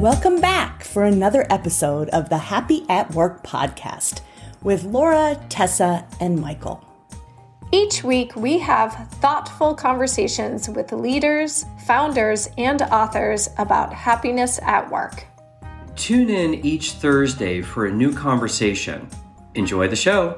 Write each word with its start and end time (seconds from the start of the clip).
Welcome 0.00 0.40
back 0.40 0.82
for 0.82 1.04
another 1.04 1.46
episode 1.50 2.08
of 2.08 2.30
the 2.30 2.38
Happy 2.38 2.86
at 2.88 3.10
Work 3.10 3.44
podcast 3.44 4.22
with 4.62 4.84
Laura, 4.84 5.38
Tessa, 5.50 6.06
and 6.20 6.40
Michael. 6.40 6.82
Each 7.70 8.02
week, 8.02 8.34
we 8.34 8.58
have 8.60 8.94
thoughtful 9.20 9.74
conversations 9.74 10.70
with 10.70 10.92
leaders, 10.92 11.66
founders, 11.84 12.48
and 12.56 12.80
authors 12.80 13.50
about 13.58 13.92
happiness 13.92 14.58
at 14.62 14.90
work. 14.90 15.26
Tune 15.96 16.30
in 16.30 16.54
each 16.64 16.92
Thursday 16.92 17.60
for 17.60 17.84
a 17.84 17.92
new 17.92 18.10
conversation. 18.10 19.06
Enjoy 19.54 19.86
the 19.86 19.96
show. 19.96 20.34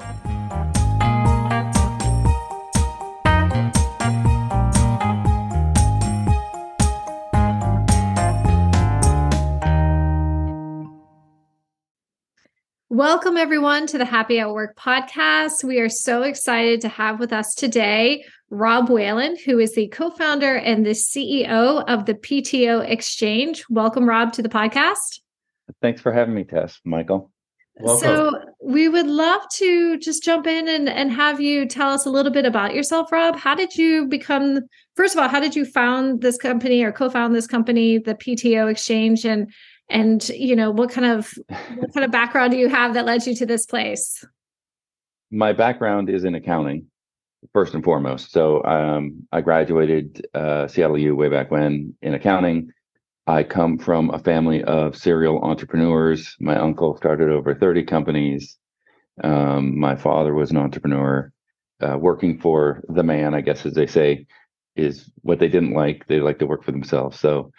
Welcome, 12.93 13.37
everyone, 13.37 13.87
to 13.87 13.97
the 13.97 14.05
Happy 14.05 14.39
at 14.39 14.51
Work 14.51 14.77
podcast. 14.77 15.63
We 15.63 15.79
are 15.79 15.89
so 15.89 16.21
excited 16.21 16.79
to 16.81 16.89
have 16.89 17.19
with 17.19 17.33
us 17.33 17.55
today 17.55 18.23
Rob 18.51 18.87
Whalen, 18.87 19.35
who 19.43 19.57
is 19.57 19.73
the 19.73 19.87
co 19.87 20.11
founder 20.11 20.57
and 20.57 20.85
the 20.85 20.91
CEO 20.91 21.83
of 21.87 22.05
the 22.05 22.13
PTO 22.13 22.87
Exchange. 22.87 23.65
Welcome, 23.67 24.07
Rob, 24.07 24.31
to 24.33 24.43
the 24.43 24.47
podcast. 24.47 25.21
Thanks 25.81 26.01
for 26.01 26.11
having 26.11 26.35
me, 26.35 26.43
Tess. 26.43 26.79
Michael. 26.85 27.31
Welcome. 27.79 27.99
So, 27.99 28.39
we 28.61 28.87
would 28.87 29.07
love 29.07 29.41
to 29.53 29.97
just 29.97 30.21
jump 30.21 30.45
in 30.45 30.67
and, 30.67 30.87
and 30.87 31.11
have 31.11 31.41
you 31.41 31.65
tell 31.65 31.89
us 31.89 32.05
a 32.05 32.11
little 32.11 32.31
bit 32.31 32.45
about 32.45 32.75
yourself, 32.75 33.11
Rob. 33.11 33.35
How 33.35 33.55
did 33.55 33.75
you 33.75 34.05
become, 34.05 34.59
first 34.95 35.15
of 35.15 35.19
all, 35.19 35.27
how 35.27 35.39
did 35.39 35.55
you 35.55 35.65
found 35.65 36.21
this 36.21 36.37
company 36.37 36.83
or 36.83 36.91
co 36.91 37.09
found 37.09 37.33
this 37.33 37.47
company, 37.47 37.97
the 37.97 38.13
PTO 38.13 38.69
Exchange? 38.69 39.25
And 39.25 39.51
and 39.93 40.27
you 40.29 40.55
know 40.55 40.71
what 40.71 40.91
kind 40.91 41.07
of 41.07 41.33
what 41.77 41.93
kind 41.93 42.03
of 42.03 42.11
background 42.11 42.51
do 42.51 42.57
you 42.57 42.67
have 42.67 42.93
that 42.95 43.05
led 43.05 43.25
you 43.25 43.35
to 43.35 43.45
this 43.45 43.65
place? 43.65 44.25
My 45.31 45.53
background 45.53 46.09
is 46.09 46.25
in 46.25 46.35
accounting 46.35 46.87
first 47.53 47.73
and 47.73 47.83
foremost. 47.83 48.31
So 48.31 48.63
um, 48.63 49.27
i 49.31 49.41
graduated 49.41 50.25
uh, 50.33 50.67
seattle 50.67 50.97
u 50.97 51.15
way 51.15 51.29
back 51.29 51.51
when 51.51 51.95
in 52.01 52.13
accounting. 52.13 52.71
I 53.25 53.43
come 53.43 53.77
from 53.77 54.09
a 54.09 54.19
family 54.19 54.63
of 54.63 54.97
serial 54.97 55.41
entrepreneurs. 55.43 56.35
My 56.41 56.57
uncle 56.57 56.97
started 56.97 57.29
over 57.29 57.55
30 57.55 57.83
companies. 57.83 58.57
Um, 59.23 59.79
my 59.79 59.95
father 59.95 60.33
was 60.33 60.51
an 60.51 60.57
entrepreneur. 60.57 61.31
Uh, 61.81 61.97
working 61.97 62.39
for 62.39 62.81
the 62.87 63.03
man 63.03 63.33
i 63.33 63.41
guess 63.41 63.65
as 63.65 63.73
they 63.73 63.87
say 63.87 64.25
is 64.75 65.09
what 65.21 65.39
they 65.39 65.47
didn't 65.47 65.73
like. 65.73 66.07
They 66.07 66.19
like 66.19 66.39
to 66.39 66.47
work 66.47 66.63
for 66.63 66.71
themselves. 66.71 67.19
So 67.19 67.51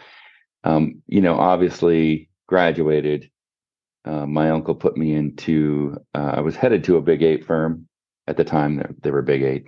um, 0.64 1.02
you 1.06 1.20
know, 1.20 1.36
obviously 1.38 2.30
graduated. 2.48 3.30
Uh, 4.04 4.26
my 4.26 4.50
uncle 4.50 4.74
put 4.74 4.96
me 4.96 5.14
into. 5.14 5.96
Uh, 6.14 6.34
I 6.36 6.40
was 6.40 6.56
headed 6.56 6.84
to 6.84 6.96
a 6.96 7.02
big 7.02 7.22
eight 7.22 7.46
firm 7.46 7.86
at 8.26 8.36
the 8.36 8.44
time. 8.44 8.96
They, 9.02 9.10
were 9.10 9.22
big 9.22 9.42
eight. 9.42 9.66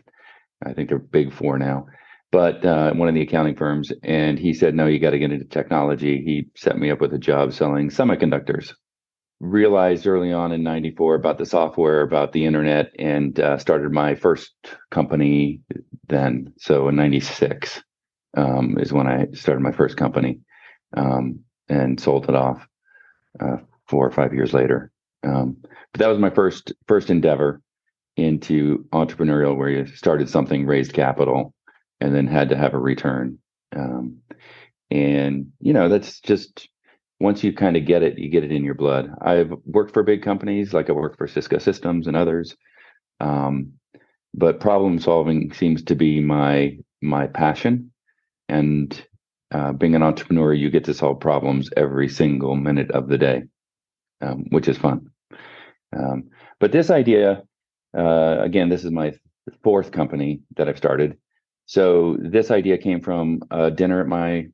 I 0.64 0.72
think 0.72 0.88
they're 0.88 0.98
big 0.98 1.32
four 1.32 1.58
now, 1.58 1.86
but 2.32 2.64
uh, 2.64 2.92
one 2.94 3.08
of 3.08 3.14
the 3.14 3.22
accounting 3.22 3.56
firms. 3.56 3.92
And 4.02 4.38
he 4.38 4.52
said, 4.52 4.74
"No, 4.74 4.86
you 4.86 4.98
got 4.98 5.10
to 5.10 5.18
get 5.18 5.32
into 5.32 5.44
technology." 5.46 6.22
He 6.24 6.48
set 6.56 6.78
me 6.78 6.90
up 6.90 7.00
with 7.00 7.14
a 7.14 7.18
job 7.18 7.52
selling 7.52 7.90
semiconductors. 7.90 8.72
Realized 9.38 10.06
early 10.06 10.32
on 10.32 10.52
in 10.52 10.62
'94 10.62 11.14
about 11.14 11.38
the 11.38 11.46
software, 11.46 12.00
about 12.02 12.32
the 12.32 12.46
internet, 12.46 12.90
and 12.98 13.38
uh, 13.38 13.58
started 13.58 13.92
my 13.92 14.14
first 14.14 14.52
company 14.90 15.60
then. 16.08 16.54
So 16.58 16.88
in 16.88 16.96
'96 16.96 17.82
um, 18.36 18.78
is 18.78 18.92
when 18.92 19.06
I 19.06 19.26
started 19.32 19.60
my 19.60 19.72
first 19.72 19.96
company 19.98 20.40
um, 20.96 21.40
and 21.68 22.00
sold 22.00 22.28
it 22.28 22.34
off 22.34 22.66
uh, 23.40 23.58
four 23.88 24.06
or 24.06 24.10
five 24.10 24.34
years 24.34 24.52
later. 24.52 24.90
Um, 25.22 25.56
but 25.60 25.98
that 25.98 26.08
was 26.08 26.18
my 26.18 26.30
first 26.30 26.72
first 26.86 27.10
endeavor 27.10 27.60
into 28.16 28.86
entrepreneurial, 28.92 29.56
where 29.56 29.68
you 29.68 29.86
started 29.86 30.28
something, 30.28 30.66
raised 30.66 30.92
capital, 30.92 31.54
and 32.00 32.14
then 32.14 32.26
had 32.26 32.48
to 32.50 32.56
have 32.56 32.74
a 32.74 32.78
return. 32.78 33.38
Um, 33.74 34.18
and 34.90 35.52
you 35.60 35.72
know 35.72 35.88
that's 35.88 36.20
just 36.20 36.68
once 37.18 37.42
you 37.42 37.52
kind 37.52 37.76
of 37.76 37.86
get 37.86 38.02
it, 38.02 38.18
you 38.18 38.28
get 38.28 38.44
it 38.44 38.52
in 38.52 38.64
your 38.64 38.74
blood. 38.74 39.10
I've 39.22 39.52
worked 39.64 39.94
for 39.94 40.02
big 40.02 40.22
companies, 40.22 40.74
like 40.74 40.90
I 40.90 40.92
worked 40.92 41.18
for 41.18 41.26
Cisco 41.26 41.58
Systems 41.58 42.06
and 42.06 42.16
others. 42.16 42.56
Um, 43.20 43.72
but 44.34 44.60
problem 44.60 44.98
solving 44.98 45.52
seems 45.52 45.82
to 45.84 45.94
be 45.94 46.20
my 46.20 46.78
my 47.02 47.26
passion 47.26 47.92
and 48.48 49.06
uh, 49.52 49.72
being 49.72 49.94
an 49.94 50.02
entrepreneur, 50.02 50.52
you 50.52 50.70
get 50.70 50.84
to 50.84 50.94
solve 50.94 51.20
problems 51.20 51.70
every 51.76 52.08
single 52.08 52.56
minute 52.56 52.90
of 52.90 53.08
the 53.08 53.18
day, 53.18 53.44
um, 54.20 54.44
which 54.50 54.68
is 54.68 54.76
fun. 54.76 55.10
Um, 55.96 56.30
but 56.58 56.72
this 56.72 56.90
idea, 56.90 57.42
uh, 57.96 58.38
again, 58.40 58.68
this 58.68 58.84
is 58.84 58.90
my 58.90 59.14
fourth 59.62 59.92
company 59.92 60.40
that 60.56 60.68
I've 60.68 60.76
started. 60.76 61.16
So 61.66 62.16
this 62.20 62.50
idea 62.50 62.78
came 62.78 63.00
from 63.00 63.40
a 63.50 63.70
dinner 63.70 64.00
at 64.00 64.08
my 64.08 64.48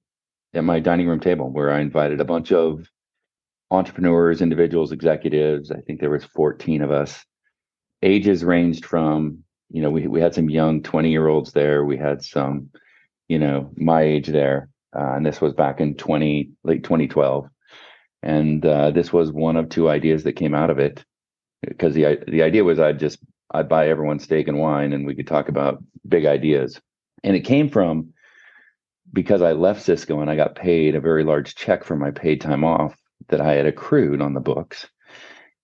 at 0.55 0.65
my 0.65 0.81
dining 0.81 1.09
room 1.09 1.21
table 1.21 1.51
where 1.51 1.73
I 1.73 1.81
invited 1.81 2.21
a 2.21 2.27
bunch 2.27 2.53
of 2.53 2.87
entrepreneurs, 3.71 4.43
individuals, 4.43 4.93
executives. 4.93 5.71
I 5.71 5.81
think 5.81 6.01
there 6.01 6.11
was 6.11 6.25
14 6.25 6.83
of 6.83 6.91
us. 6.91 7.25
Ages 8.03 8.45
ranged 8.45 8.85
from, 8.85 9.39
you 9.71 9.81
know, 9.81 9.91
we 9.91 10.07
we 10.07 10.21
had 10.21 10.35
some 10.35 10.51
young 10.51 10.83
20 10.83 11.11
year 11.11 11.29
olds 11.29 11.53
there. 11.53 11.85
We 11.85 11.97
had 11.97 12.23
some, 12.23 12.71
you 13.29 13.39
know, 13.39 13.71
my 13.77 14.03
age 14.03 14.29
there 14.29 14.69
uh, 14.95 15.13
and 15.15 15.25
this 15.25 15.41
was 15.41 15.53
back 15.53 15.81
in 15.81 15.95
20 15.95 16.51
late 16.65 16.85
2012 16.85 17.49
and 18.23 18.65
uh, 18.65 18.91
this 18.91 19.13
was 19.13 19.33
one 19.33 19.57
of 19.57 19.69
two 19.69 19.89
ideas 19.89 20.25
that 20.25 20.35
came 20.35 20.55
out 20.55 20.71
of 20.71 20.79
it. 20.79 21.05
Because 21.67 21.95
the 21.95 22.23
the 22.27 22.43
idea 22.43 22.65
was 22.65 22.79
I'd 22.79 22.99
just 22.99 23.19
I'd 23.53 23.69
buy 23.69 23.89
everyone 23.89 24.19
steak 24.19 24.49
and 24.49 24.59
wine 24.59 24.93
and 24.93 25.07
we 25.07 25.15
could 25.15 25.27
talk 25.27 25.49
about 25.49 25.83
big 26.09 26.27
ideas. 26.27 26.81
And 27.25 27.37
it 27.37 27.41
came 27.41 27.69
from 27.69 28.13
because 29.13 29.43
I 29.43 29.53
left 29.53 29.83
Cisco 29.83 30.21
and 30.21 30.31
I 30.31 30.37
got 30.37 30.55
paid 30.55 30.95
a 30.95 31.01
very 31.01 31.25
large 31.25 31.55
check 31.55 31.85
for 31.85 31.97
my 31.97 32.11
paid 32.11 32.41
time 32.41 32.65
off 32.65 32.97
that 33.29 33.41
I 33.41 33.53
had 33.55 33.67
accrued 33.67 34.21
on 34.21 34.35
the 34.35 34.41
books. 34.41 34.89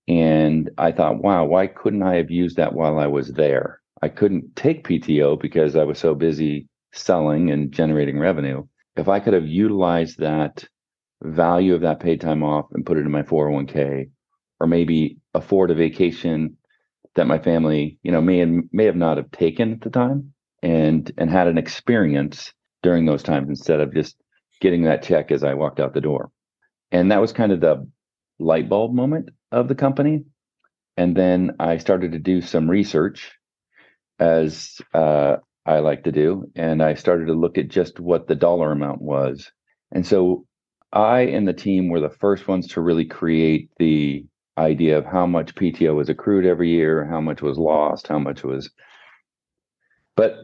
And 0.06 0.70
I 0.78 0.92
thought 0.92 1.22
wow 1.22 1.44
why 1.44 1.66
couldn't 1.66 2.02
I 2.02 2.16
have 2.16 2.30
used 2.30 2.56
that 2.56 2.74
while 2.74 2.98
I 2.98 3.06
was 3.06 3.32
there? 3.32 3.80
I 4.02 4.08
couldn't 4.08 4.54
take 4.54 4.86
PTO 4.86 5.40
because 5.40 5.74
I 5.74 5.84
was 5.84 5.98
so 5.98 6.14
busy 6.14 6.68
selling 6.92 7.50
and 7.50 7.72
generating 7.72 8.18
revenue 8.18 8.64
if 8.98 9.08
I 9.08 9.20
could 9.20 9.32
have 9.32 9.46
utilized 9.46 10.18
that 10.18 10.64
value 11.22 11.74
of 11.74 11.82
that 11.82 12.00
paid 12.00 12.20
time 12.20 12.42
off 12.42 12.66
and 12.72 12.84
put 12.84 12.98
it 12.98 13.06
in 13.06 13.10
my 13.10 13.22
401k 13.22 14.10
or 14.60 14.66
maybe 14.66 15.18
afford 15.34 15.70
a 15.70 15.74
vacation 15.74 16.56
that 17.14 17.26
my 17.26 17.38
family, 17.38 17.98
you 18.02 18.12
know, 18.12 18.20
may 18.20 18.40
and 18.40 18.68
may 18.72 18.84
have 18.84 18.96
not 18.96 19.16
have 19.16 19.30
taken 19.30 19.72
at 19.72 19.80
the 19.80 19.90
time 19.90 20.32
and 20.62 21.10
and 21.16 21.30
had 21.30 21.46
an 21.46 21.58
experience 21.58 22.52
during 22.82 23.06
those 23.06 23.22
times 23.22 23.48
instead 23.48 23.80
of 23.80 23.94
just 23.94 24.16
getting 24.60 24.82
that 24.82 25.02
check 25.02 25.30
as 25.30 25.44
I 25.44 25.54
walked 25.54 25.80
out 25.80 25.94
the 25.94 26.00
door. 26.00 26.30
And 26.90 27.10
that 27.12 27.20
was 27.20 27.32
kind 27.32 27.52
of 27.52 27.60
the 27.60 27.88
light 28.38 28.68
bulb 28.68 28.94
moment 28.94 29.30
of 29.52 29.68
the 29.68 29.74
company. 29.74 30.24
And 30.96 31.16
then 31.16 31.56
I 31.60 31.78
started 31.78 32.12
to 32.12 32.18
do 32.18 32.40
some 32.40 32.68
research 32.68 33.32
as 34.18 34.80
uh, 34.92 35.36
I 35.68 35.80
like 35.80 36.04
to 36.04 36.12
do. 36.12 36.50
And 36.56 36.82
I 36.82 36.94
started 36.94 37.26
to 37.26 37.34
look 37.34 37.58
at 37.58 37.68
just 37.68 38.00
what 38.00 38.26
the 38.26 38.34
dollar 38.34 38.72
amount 38.72 39.02
was. 39.02 39.52
And 39.92 40.06
so 40.06 40.46
I 40.92 41.20
and 41.20 41.46
the 41.46 41.52
team 41.52 41.90
were 41.90 42.00
the 42.00 42.08
first 42.08 42.48
ones 42.48 42.68
to 42.68 42.80
really 42.80 43.04
create 43.04 43.70
the 43.78 44.24
idea 44.56 44.96
of 44.96 45.04
how 45.04 45.26
much 45.26 45.54
PTO 45.54 45.94
was 45.94 46.08
accrued 46.08 46.46
every 46.46 46.70
year, 46.70 47.04
how 47.04 47.20
much 47.20 47.42
was 47.42 47.58
lost, 47.58 48.08
how 48.08 48.18
much 48.18 48.42
was. 48.42 48.70
But 50.16 50.36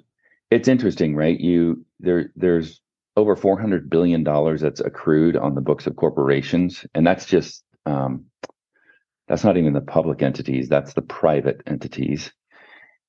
it's 0.50 0.68
interesting, 0.68 1.16
right? 1.16 1.40
You 1.40 1.86
there 2.00 2.30
there's 2.36 2.80
over 3.16 3.34
400 3.34 3.88
billion 3.88 4.24
dollars 4.24 4.60
that's 4.60 4.80
accrued 4.80 5.36
on 5.36 5.54
the 5.54 5.60
books 5.62 5.86
of 5.86 5.96
corporations 5.96 6.84
and 6.94 7.06
that's 7.06 7.26
just 7.26 7.64
um, 7.86 8.26
that's 9.28 9.44
not 9.44 9.56
even 9.56 9.72
the 9.72 9.80
public 9.80 10.20
entities 10.22 10.68
that's 10.68 10.94
the 10.94 11.02
private 11.02 11.60
entities 11.66 12.32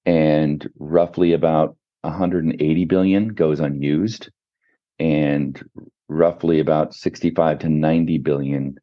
and 0.05 0.69
roughly 0.77 1.33
about 1.33 1.75
180 2.05 2.85
billion 2.85 3.29
goes 3.29 3.59
unused 3.59 4.29
and 4.99 5.61
roughly 6.07 6.59
about 6.59 6.93
65 6.93 7.59
to 7.59 7.69
90 7.69 8.17
billion 8.19 8.75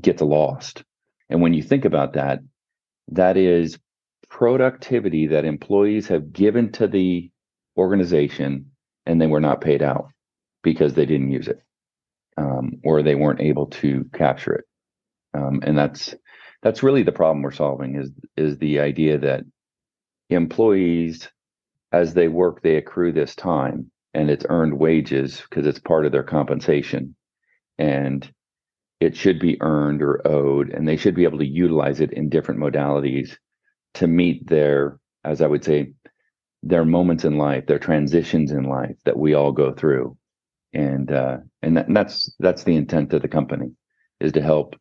gets 0.00 0.20
lost. 0.20 0.84
And 1.30 1.40
when 1.40 1.54
you 1.54 1.62
think 1.62 1.84
about 1.84 2.14
that, 2.14 2.40
that 3.08 3.36
is 3.36 3.78
productivity 4.28 5.28
that 5.28 5.44
employees 5.44 6.08
have 6.08 6.32
given 6.32 6.72
to 6.72 6.86
the 6.86 7.30
organization 7.76 8.72
and 9.06 9.20
they 9.20 9.26
were 9.26 9.40
not 9.40 9.60
paid 9.60 9.82
out 9.82 10.08
because 10.62 10.94
they 10.94 11.06
didn't 11.06 11.30
use 11.30 11.48
it 11.48 11.62
um, 12.36 12.80
or 12.84 13.02
they 13.02 13.14
weren't 13.14 13.40
able 13.40 13.66
to 13.66 14.04
capture 14.14 14.54
it. 14.54 14.64
Um, 15.34 15.60
and 15.62 15.76
that's 15.76 16.14
that's 16.62 16.82
really 16.82 17.02
the 17.02 17.12
problem 17.12 17.42
we're 17.42 17.52
solving 17.52 17.96
is 17.96 18.10
is 18.36 18.58
the 18.58 18.80
idea 18.80 19.18
that 19.18 19.44
employees 20.30 21.28
as 21.92 22.14
they 22.14 22.28
work, 22.28 22.62
they 22.62 22.76
accrue 22.76 23.12
this 23.12 23.34
time 23.34 23.90
and 24.14 24.30
it's 24.30 24.46
earned 24.48 24.78
wages 24.78 25.42
because 25.48 25.66
it's 25.66 25.78
part 25.78 26.06
of 26.06 26.12
their 26.12 26.22
compensation. 26.22 27.14
And 27.78 28.30
it 29.00 29.16
should 29.16 29.38
be 29.38 29.60
earned 29.60 30.02
or 30.02 30.26
owed, 30.26 30.70
and 30.70 30.88
they 30.88 30.96
should 30.96 31.14
be 31.14 31.24
able 31.24 31.38
to 31.38 31.46
utilize 31.46 32.00
it 32.00 32.12
in 32.12 32.28
different 32.28 32.60
modalities 32.60 33.36
to 33.94 34.06
meet 34.06 34.46
their, 34.48 34.98
as 35.24 35.40
I 35.40 35.46
would 35.46 35.64
say, 35.64 35.92
their 36.62 36.84
moments 36.84 37.24
in 37.24 37.38
life, 37.38 37.66
their 37.66 37.78
transitions 37.78 38.50
in 38.50 38.64
life 38.64 38.96
that 39.04 39.16
we 39.16 39.34
all 39.34 39.52
go 39.52 39.72
through, 39.72 40.16
and 40.72 41.12
uh, 41.12 41.38
and, 41.62 41.76
that, 41.76 41.86
and 41.86 41.96
that's 41.96 42.34
that's 42.40 42.64
the 42.64 42.74
intent 42.74 43.12
of 43.12 43.22
the 43.22 43.28
company 43.28 43.70
is 44.20 44.32
to 44.32 44.42
help 44.42 44.74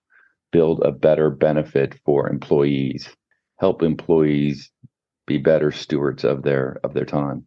build 0.51 0.81
a 0.81 0.91
better 0.91 1.29
benefit 1.29 1.99
for 2.03 2.27
employees, 2.27 3.07
help 3.59 3.83
employees 3.83 4.71
be 5.27 5.37
better 5.37 5.71
stewards 5.71 6.23
of 6.23 6.41
their 6.41 6.79
of 6.83 6.95
their 6.95 7.05
time. 7.05 7.45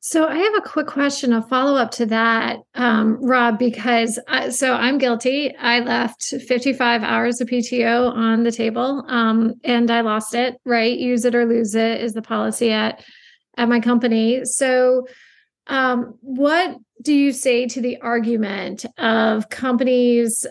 So 0.00 0.24
I 0.24 0.36
have 0.36 0.54
a 0.56 0.60
quick 0.60 0.86
question, 0.86 1.32
a 1.32 1.42
follow 1.42 1.76
up 1.76 1.90
to 1.92 2.06
that, 2.06 2.60
um, 2.76 3.18
Rob, 3.20 3.58
because 3.58 4.20
I, 4.28 4.50
so 4.50 4.72
I'm 4.72 4.98
guilty. 4.98 5.52
I 5.56 5.80
left 5.80 6.22
55 6.22 7.02
hours 7.02 7.40
of 7.40 7.48
PTO 7.48 8.12
on 8.12 8.44
the 8.44 8.52
table, 8.52 9.04
um, 9.08 9.54
and 9.64 9.90
I 9.90 10.02
lost 10.02 10.34
it. 10.34 10.58
Right, 10.64 10.96
use 10.96 11.24
it 11.24 11.34
or 11.34 11.44
lose 11.44 11.74
it 11.74 12.00
is 12.00 12.14
the 12.14 12.22
policy 12.22 12.70
at 12.70 13.04
at 13.56 13.68
my 13.68 13.80
company. 13.80 14.44
So, 14.44 15.06
um, 15.66 16.14
what 16.20 16.76
do 17.02 17.12
you 17.12 17.32
say 17.32 17.66
to 17.66 17.80
the 17.80 18.00
argument 18.00 18.86
of 18.98 19.48
companies 19.48 20.46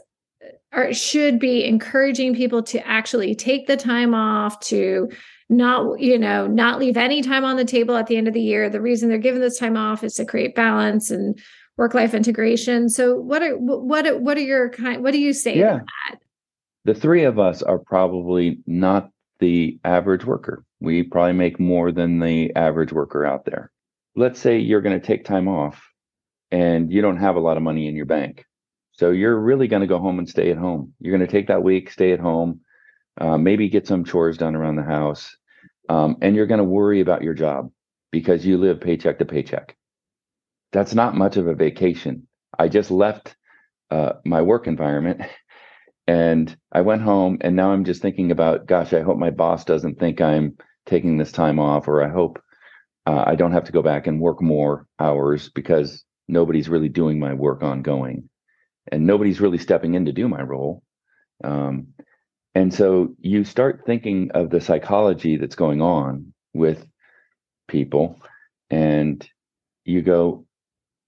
are 0.74 0.94
should 0.94 1.40
be 1.40 1.64
encouraging 1.64 2.36
people 2.36 2.62
to 2.64 2.86
actually 2.86 3.36
take 3.36 3.68
the 3.68 3.78
time 3.78 4.14
off 4.14 4.60
to 4.60 5.10
not 5.50 6.00
you 6.00 6.18
know 6.18 6.48
not 6.48 6.80
leave 6.80 6.98
any 6.98 7.22
time 7.22 7.46
on 7.46 7.56
the 7.56 7.66
table 7.66 7.96
at 7.96 8.08
the 8.08 8.18
end 8.18 8.28
of 8.28 8.34
the 8.34 8.42
year. 8.42 8.70
The 8.70 8.82
reason 8.82 9.10
they're 9.10 9.18
given 9.18 9.42
this 9.42 9.60
time 9.60 9.78
off 9.78 10.04
is 10.04 10.16
to 10.16 10.26
create 10.26 10.56
balance 10.56 11.12
and 11.12 11.40
work 11.78 11.94
life 11.94 12.14
integration. 12.14 12.90
So 12.90 13.16
what 13.16 13.42
are 13.44 13.56
what 13.58 14.08
are, 14.08 14.18
what 14.18 14.38
are 14.38 14.42
your 14.42 14.70
kind 14.70 15.04
what 15.04 15.12
do 15.12 15.20
you 15.20 15.34
say 15.34 15.58
yeah. 15.58 15.80
the 16.84 16.96
three 16.96 17.24
of 17.24 17.40
us 17.40 17.62
are 17.62 17.80
probably 17.80 18.60
not 18.66 19.10
the 19.40 19.80
average 19.84 20.26
worker. 20.26 20.64
We 20.80 21.04
probably 21.04 21.34
make 21.34 21.60
more 21.60 21.92
than 21.92 22.20
the 22.20 22.56
average 22.56 22.92
worker 22.92 23.26
out 23.26 23.46
there. 23.46 23.72
Let's 24.16 24.40
say 24.40 24.60
you're 24.60 24.82
going 24.82 25.00
to 25.00 25.06
take 25.06 25.26
time 25.26 25.48
off 25.48 25.82
and 26.52 26.92
you 26.92 27.02
don't 27.02 27.18
have 27.18 27.36
a 27.36 27.42
lot 27.42 27.58
of 27.58 27.64
money 27.64 27.88
in 27.88 27.96
your 27.96 28.06
bank. 28.06 28.46
So 28.94 29.12
you're 29.12 29.38
really 29.38 29.68
going 29.68 29.82
to 29.82 29.88
go 29.88 30.00
home 30.00 30.20
and 30.20 30.30
stay 30.30 30.52
at 30.52 30.58
home. 30.58 30.94
You're 31.02 31.16
going 31.16 31.28
to 31.28 31.32
take 31.32 31.48
that 31.48 31.64
week 31.64 31.92
stay 31.92 32.14
at 32.14 32.20
home 32.22 32.62
uh, 33.20 33.38
maybe 33.38 33.70
get 33.70 33.88
some 33.88 34.04
chores 34.04 34.38
done 34.38 34.56
around 34.56 34.76
the 34.76 34.84
house, 34.84 35.36
um, 35.90 36.18
and 36.22 36.36
you're 36.36 36.48
going 36.48 36.60
to 36.60 36.64
worry 36.64 37.02
about 37.02 37.24
your 37.24 37.34
job 37.34 37.72
because 38.12 38.46
you 38.46 38.58
live 38.58 38.82
paycheck 38.82 39.20
to 39.20 39.26
paycheck. 39.26 39.76
That's 40.72 40.94
not 40.96 41.16
much 41.16 41.38
of 41.38 41.48
a 41.48 41.56
vacation. 41.56 42.28
I 42.58 42.68
just 42.68 42.92
left 42.92 43.36
uh, 43.92 44.14
my 44.26 44.42
work 44.42 44.68
environment 44.68 45.22
and 46.08 46.56
I 46.72 46.82
went 46.82 47.02
home, 47.02 47.38
and 47.42 47.56
now 47.56 47.72
I'm 47.72 47.86
just 47.86 48.02
thinking 48.02 48.32
about, 48.32 48.68
gosh, 48.68 48.94
I 48.94 49.02
hope 49.02 49.18
my 49.18 49.32
boss 49.32 49.66
doesn't 49.66 50.00
think 50.00 50.22
I'm 50.22 50.58
taking 50.86 51.18
this 51.18 51.32
time 51.32 51.60
off, 51.60 51.88
or 51.88 52.04
I 52.04 52.10
hope 52.10 52.42
uh, 53.06 53.24
I 53.26 53.36
don't 53.36 53.52
have 53.54 53.66
to 53.66 53.72
go 53.72 53.82
back 53.82 54.08
and 54.08 54.20
work 54.20 54.42
more 54.42 54.88
hours 55.00 55.50
because 55.50 56.04
nobody's 56.28 56.70
really 56.70 56.90
doing 56.90 57.20
my 57.20 57.34
work 57.34 57.64
ongoing 57.64 58.30
and 58.92 59.06
nobody's 59.06 59.42
really 59.42 59.58
stepping 59.58 59.94
in 59.94 60.06
to 60.06 60.12
do 60.12 60.28
my 60.28 60.42
role. 60.42 60.84
Um, 61.44 61.88
and 62.56 62.74
so 62.74 63.14
you 63.20 63.44
start 63.44 63.84
thinking 63.86 64.32
of 64.34 64.50
the 64.50 64.62
psychology 64.62 65.36
that's 65.36 65.56
going 65.56 65.82
on 65.82 66.34
with 66.54 66.88
people, 67.68 68.22
and 68.70 69.28
you 69.84 70.02
go, 70.02 70.46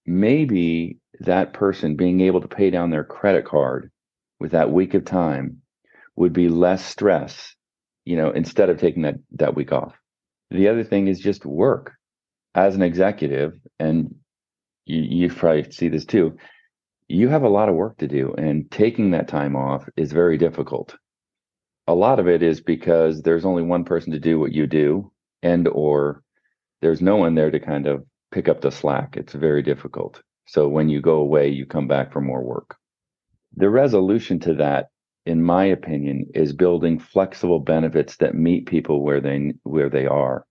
maybe 0.06 1.00
that 1.22 1.54
person 1.54 1.96
being 1.96 2.20
able 2.20 2.42
to 2.42 2.50
pay 2.50 2.70
down 2.70 2.90
their 2.90 3.06
credit 3.06 3.46
card 3.46 3.90
with 4.40 4.52
that 4.52 4.72
week 4.72 4.94
of 4.94 5.06
time 5.06 5.62
would 6.18 6.34
be 6.34 6.50
less 6.50 6.86
stress, 6.86 7.56
you 8.04 8.18
know, 8.18 8.30
instead 8.32 8.70
of 8.70 8.78
taking 8.78 9.04
that 9.04 9.16
that 9.32 9.56
week 9.56 9.72
off. 9.72 9.96
The 10.52 10.68
other 10.68 10.84
thing 10.84 11.08
is 11.08 11.20
just 11.20 11.46
work 11.46 11.94
as 12.56 12.76
an 12.76 12.82
executive, 12.82 13.54
and 13.80 14.16
you, 14.86 15.02
you 15.02 15.34
probably 15.34 15.72
see 15.72 15.88
this 15.88 16.06
too. 16.06 16.38
You 17.08 17.30
have 17.30 17.44
a 17.44 17.50
lot 17.50 17.70
of 17.70 17.76
work 17.76 18.00
to 18.00 18.08
do, 18.08 18.36
and 18.38 18.70
taking 18.70 19.12
that 19.12 19.30
time 19.30 19.56
off 19.56 19.88
is 19.96 20.12
very 20.12 20.38
difficult 20.38 20.98
a 21.88 21.96
lot 21.96 22.20
of 22.20 22.28
it 22.28 22.44
is 22.44 22.60
because 22.60 23.22
there's 23.22 23.46
only 23.46 23.64
one 23.64 23.86
person 23.86 24.12
to 24.12 24.20
do 24.20 24.40
what 24.40 24.52
you 24.52 24.68
do 24.68 25.12
and 25.42 25.68
or 25.70 26.22
there's 26.82 27.02
no 27.02 27.16
one 27.16 27.36
there 27.36 27.52
to 27.52 27.60
kind 27.60 27.88
of 27.88 28.06
pick 28.32 28.50
up 28.50 28.62
the 28.62 28.72
slack. 28.72 29.16
It's 29.16 29.34
very 29.34 29.64
difficult. 29.64 30.22
So 30.48 30.68
when 30.68 30.90
you 30.90 31.02
go 31.02 31.16
away 31.16 31.50
you 31.50 31.66
come 31.66 31.88
back 31.88 32.12
for 32.12 32.22
more 32.22 32.44
work. 32.44 32.76
The 33.56 33.70
resolution 33.70 34.40
to 34.42 34.54
that 34.56 34.90
in 35.26 35.42
my 35.42 35.66
opinion 35.66 36.28
is 36.34 36.54
building 36.54 37.00
flexible 37.00 37.60
benefits 37.60 38.18
that 38.18 38.36
meet 38.36 38.66
people 38.66 39.02
where 39.02 39.22
they 39.22 39.54
where 39.64 39.90
they 39.90 40.06
are. 40.06 40.46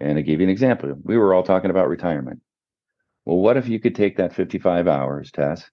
And 0.00 0.18
i 0.18 0.20
give 0.20 0.40
you 0.40 0.46
an 0.46 0.50
example 0.50 0.94
we 1.02 1.16
were 1.16 1.32
all 1.32 1.42
talking 1.42 1.70
about 1.70 1.88
retirement. 1.88 2.40
Well 3.24 3.38
what 3.38 3.56
if 3.56 3.68
you 3.68 3.80
could 3.80 3.94
take 3.94 4.18
that 4.18 4.34
55 4.34 4.86
hours 4.86 5.30
tess 5.30 5.70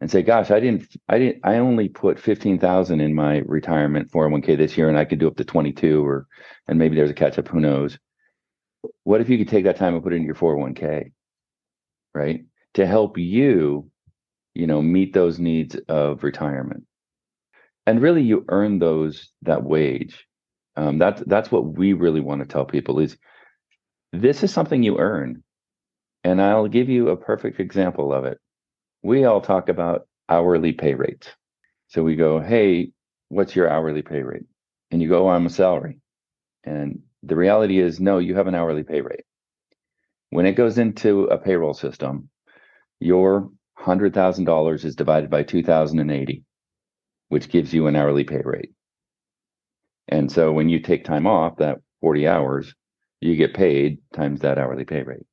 and 0.00 0.10
say, 0.10 0.22
gosh, 0.22 0.50
I 0.50 0.60
didn't, 0.60 0.86
I 1.08 1.18
didn't, 1.18 1.40
I 1.44 1.56
only 1.56 1.88
put 1.88 2.18
15,000 2.18 3.00
in 3.00 3.14
my 3.14 3.38
retirement 3.46 4.10
401k 4.10 4.56
this 4.56 4.76
year 4.76 4.88
and 4.88 4.98
I 4.98 5.04
could 5.04 5.18
do 5.18 5.28
up 5.28 5.36
to 5.36 5.44
22 5.44 6.06
or, 6.06 6.26
and 6.68 6.78
maybe 6.78 6.96
there's 6.96 7.10
a 7.10 7.14
catch 7.14 7.38
up, 7.38 7.48
who 7.48 7.60
knows? 7.60 7.98
What 9.04 9.20
if 9.20 9.28
you 9.28 9.38
could 9.38 9.48
take 9.48 9.64
that 9.64 9.76
time 9.76 9.94
and 9.94 10.02
put 10.02 10.12
it 10.12 10.16
into 10.16 10.26
your 10.26 10.34
401k, 10.34 11.12
right? 12.14 12.44
To 12.74 12.86
help 12.86 13.16
you, 13.16 13.90
you 14.54 14.66
know, 14.66 14.82
meet 14.82 15.14
those 15.14 15.38
needs 15.38 15.76
of 15.88 16.22
retirement. 16.22 16.84
And 17.86 18.02
really 18.02 18.22
you 18.22 18.44
earn 18.48 18.78
those, 18.78 19.30
that 19.42 19.62
wage. 19.62 20.26
Um, 20.76 20.98
that's, 20.98 21.22
that's 21.26 21.50
what 21.50 21.64
we 21.64 21.94
really 21.94 22.20
want 22.20 22.42
to 22.42 22.46
tell 22.46 22.66
people 22.66 22.98
is 22.98 23.16
this 24.12 24.42
is 24.42 24.52
something 24.52 24.82
you 24.82 24.98
earn. 24.98 25.42
And 26.22 26.42
I'll 26.42 26.68
give 26.68 26.90
you 26.90 27.08
a 27.08 27.16
perfect 27.16 27.60
example 27.60 28.12
of 28.12 28.24
it 28.26 28.38
we 29.06 29.24
all 29.24 29.40
talk 29.40 29.68
about 29.68 30.08
hourly 30.28 30.72
pay 30.72 30.94
rates. 30.94 31.28
So 31.86 32.02
we 32.02 32.16
go, 32.16 32.40
hey, 32.40 32.90
what's 33.28 33.54
your 33.54 33.70
hourly 33.70 34.02
pay 34.02 34.22
rate? 34.22 34.46
And 34.90 35.00
you 35.00 35.08
go, 35.08 35.26
oh, 35.26 35.30
I'm 35.30 35.46
a 35.46 35.50
salary. 35.50 36.00
And 36.64 37.02
the 37.22 37.36
reality 37.36 37.78
is, 37.78 38.00
no, 38.00 38.18
you 38.18 38.34
have 38.34 38.48
an 38.48 38.56
hourly 38.56 38.82
pay 38.82 39.00
rate. 39.02 39.24
When 40.30 40.44
it 40.44 40.56
goes 40.56 40.76
into 40.76 41.26
a 41.26 41.38
payroll 41.38 41.72
system, 41.72 42.30
your 42.98 43.48
$100,000 43.78 44.84
is 44.84 44.96
divided 44.96 45.30
by 45.30 45.44
2,080, 45.44 46.44
which 47.28 47.48
gives 47.48 47.72
you 47.72 47.86
an 47.86 47.94
hourly 47.94 48.24
pay 48.24 48.42
rate. 48.44 48.72
And 50.08 50.32
so 50.32 50.52
when 50.52 50.68
you 50.68 50.80
take 50.80 51.04
time 51.04 51.28
off, 51.28 51.58
that 51.58 51.78
40 52.00 52.26
hours, 52.26 52.74
you 53.20 53.36
get 53.36 53.54
paid 53.54 53.98
times 54.12 54.40
that 54.40 54.58
hourly 54.58 54.84
pay 54.84 55.02
rate 55.02 55.26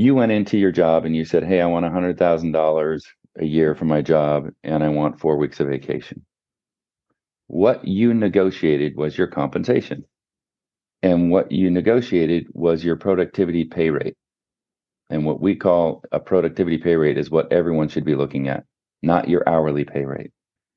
you 0.00 0.14
went 0.14 0.32
into 0.32 0.56
your 0.56 0.72
job 0.72 1.04
and 1.04 1.14
you 1.14 1.26
said, 1.26 1.44
Hey, 1.44 1.60
I 1.60 1.66
want 1.66 1.84
$100,000 1.84 3.02
a 3.38 3.44
year 3.44 3.74
for 3.74 3.84
my 3.84 4.00
job 4.00 4.48
and 4.64 4.82
I 4.82 4.88
want 4.88 5.20
four 5.20 5.36
weeks 5.36 5.60
of 5.60 5.68
vacation. 5.68 6.24
What 7.48 7.86
you 7.86 8.14
negotiated 8.14 8.96
was 8.96 9.18
your 9.18 9.26
compensation. 9.26 10.04
And 11.02 11.30
what 11.30 11.52
you 11.52 11.70
negotiated 11.70 12.46
was 12.52 12.82
your 12.82 12.96
productivity 12.96 13.64
pay 13.64 13.90
rate. 13.90 14.16
And 15.10 15.26
what 15.26 15.40
we 15.40 15.54
call 15.54 16.02
a 16.12 16.20
productivity 16.20 16.78
pay 16.78 16.96
rate 16.96 17.18
is 17.18 17.30
what 17.30 17.52
everyone 17.52 17.88
should 17.88 18.04
be 18.04 18.14
looking 18.14 18.48
at, 18.48 18.64
not 19.02 19.28
your 19.28 19.46
hourly 19.46 19.84
pay 19.84 20.04
rate. 20.04 20.30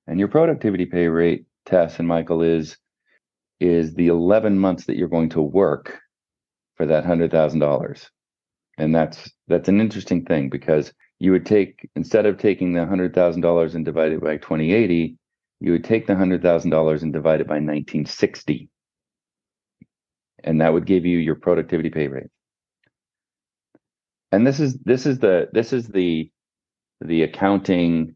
And 0.08 0.20
your 0.20 0.28
productivity 0.28 0.86
pay 0.86 1.08
rate, 1.08 1.46
Tess 1.66 2.00
and 2.00 2.08
Michael, 2.08 2.42
is 2.42 2.78
is 3.60 3.94
the 3.94 4.08
11 4.08 4.60
months 4.60 4.86
that 4.86 4.98
you're 4.98 5.08
going 5.08 5.30
to 5.30 5.42
work 5.42 6.02
for 6.76 6.86
that 6.88 7.06
$100,000 7.06 8.10
and 8.78 8.94
that's 8.96 9.32
that's 9.48 9.70
an 9.70 9.80
interesting 9.80 10.26
thing 10.26 10.50
because 10.50 10.94
you 11.20 11.32
would 11.32 11.46
take 11.46 11.90
instead 11.96 12.26
of 12.26 12.38
taking 12.38 12.74
the 12.74 12.86
hundred 12.86 13.14
thousand 13.14 13.42
dollars 13.42 13.76
and 13.76 13.86
divide 13.86 14.12
it 14.12 14.22
by 14.22 14.38
2080 14.38 15.18
you 15.60 15.72
would 15.72 15.84
take 15.84 16.08
the 16.08 16.16
hundred 16.16 16.42
thousand 16.42 16.72
dollars 16.72 17.04
and 17.04 17.14
divide 17.14 17.42
it 17.42 17.48
by 17.48 17.56
1960 17.56 18.70
and 20.44 20.62
that 20.62 20.74
would 20.74 20.86
give 20.86 21.06
you 21.06 21.18
your 21.18 21.36
productivity 21.36 21.90
pay 21.90 22.08
rate. 22.08 22.30
And 24.32 24.46
this 24.46 24.60
is 24.60 24.78
this 24.80 25.06
is 25.06 25.20
the 25.20 25.50
this 25.54 25.74
is 25.74 25.88
the 25.88 26.30
the 27.02 27.24
accounting 27.24 28.16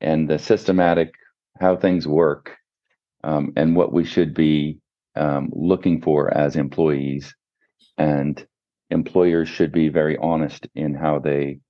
and 0.00 0.28
the 0.28 0.38
systematic 0.38 1.12
how 1.60 1.76
things 1.76 2.06
work 2.06 2.56
um, 3.24 3.52
and 3.56 3.76
what 3.76 3.92
we 3.92 4.04
should 4.04 4.32
be 4.32 4.78
um, 5.16 5.50
looking 5.52 6.00
for 6.00 6.32
as 6.32 6.56
employees. 6.56 7.34
And 7.96 8.44
employers 8.90 9.48
should 9.48 9.72
be 9.72 9.88
very 9.88 10.16
honest 10.18 10.66
in 10.74 10.94
how 10.94 11.18
they 11.18 11.60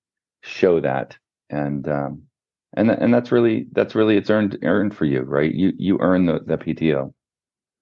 show 0.42 0.80
that 0.80 1.16
and 1.50 1.88
um, 1.88 2.22
and 2.74 2.90
and 2.90 3.12
that's 3.12 3.32
really 3.32 3.66
that's 3.72 3.94
really 3.94 4.16
it's 4.16 4.30
earned 4.30 4.58
earned 4.62 4.94
for 4.94 5.04
you 5.04 5.20
right 5.20 5.54
you 5.54 5.72
you 5.76 5.98
earn 6.00 6.26
the, 6.26 6.40
the 6.46 6.56
pto 6.56 7.12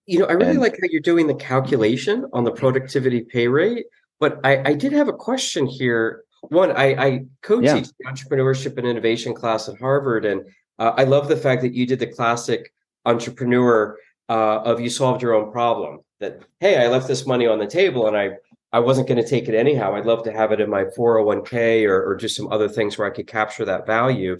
you 0.06 0.18
know 0.18 0.26
i 0.26 0.32
really 0.32 0.52
and, 0.52 0.60
like 0.60 0.72
how 0.72 0.88
you're 0.90 1.00
doing 1.00 1.26
the 1.26 1.34
calculation 1.34 2.24
on 2.32 2.44
the 2.44 2.52
productivity 2.52 3.20
pay 3.22 3.48
rate 3.48 3.86
but 4.20 4.38
i 4.44 4.70
i 4.70 4.74
did 4.74 4.92
have 4.92 5.08
a 5.08 5.12
question 5.12 5.66
here 5.66 6.24
one 6.48 6.70
i 6.72 6.86
i 7.06 7.20
co-teach 7.42 7.66
yeah. 7.66 7.80
the 7.98 8.04
entrepreneurship 8.06 8.78
and 8.78 8.86
innovation 8.86 9.34
class 9.34 9.68
at 9.68 9.78
harvard 9.78 10.24
and 10.24 10.42
Uh, 10.78 10.92
I 10.96 11.04
love 11.04 11.28
the 11.28 11.36
fact 11.36 11.62
that 11.62 11.74
you 11.74 11.86
did 11.86 12.00
the 12.00 12.06
classic 12.06 12.72
entrepreneur 13.04 13.96
uh, 14.28 14.58
of 14.70 14.80
you 14.80 14.90
solved 14.90 15.22
your 15.22 15.34
own 15.34 15.50
problem. 15.50 16.00
That 16.20 16.42
hey, 16.60 16.76
I 16.82 16.88
left 16.88 17.08
this 17.08 17.26
money 17.26 17.46
on 17.46 17.58
the 17.58 17.66
table 17.66 18.08
and 18.08 18.16
I 18.16 18.36
I 18.76 18.78
wasn't 18.80 19.08
going 19.08 19.22
to 19.22 19.26
take 19.26 19.48
it 19.48 19.54
anyhow. 19.54 19.94
I'd 19.94 20.04
love 20.04 20.22
to 20.24 20.32
have 20.32 20.52
it 20.52 20.60
in 20.60 20.68
my 20.68 20.84
401k 20.84 21.88
or, 21.88 22.10
or 22.10 22.14
just 22.14 22.36
some 22.36 22.52
other 22.52 22.68
things 22.68 22.98
where 22.98 23.10
I 23.10 23.10
could 23.10 23.26
capture 23.26 23.64
that 23.64 23.86
value. 23.86 24.36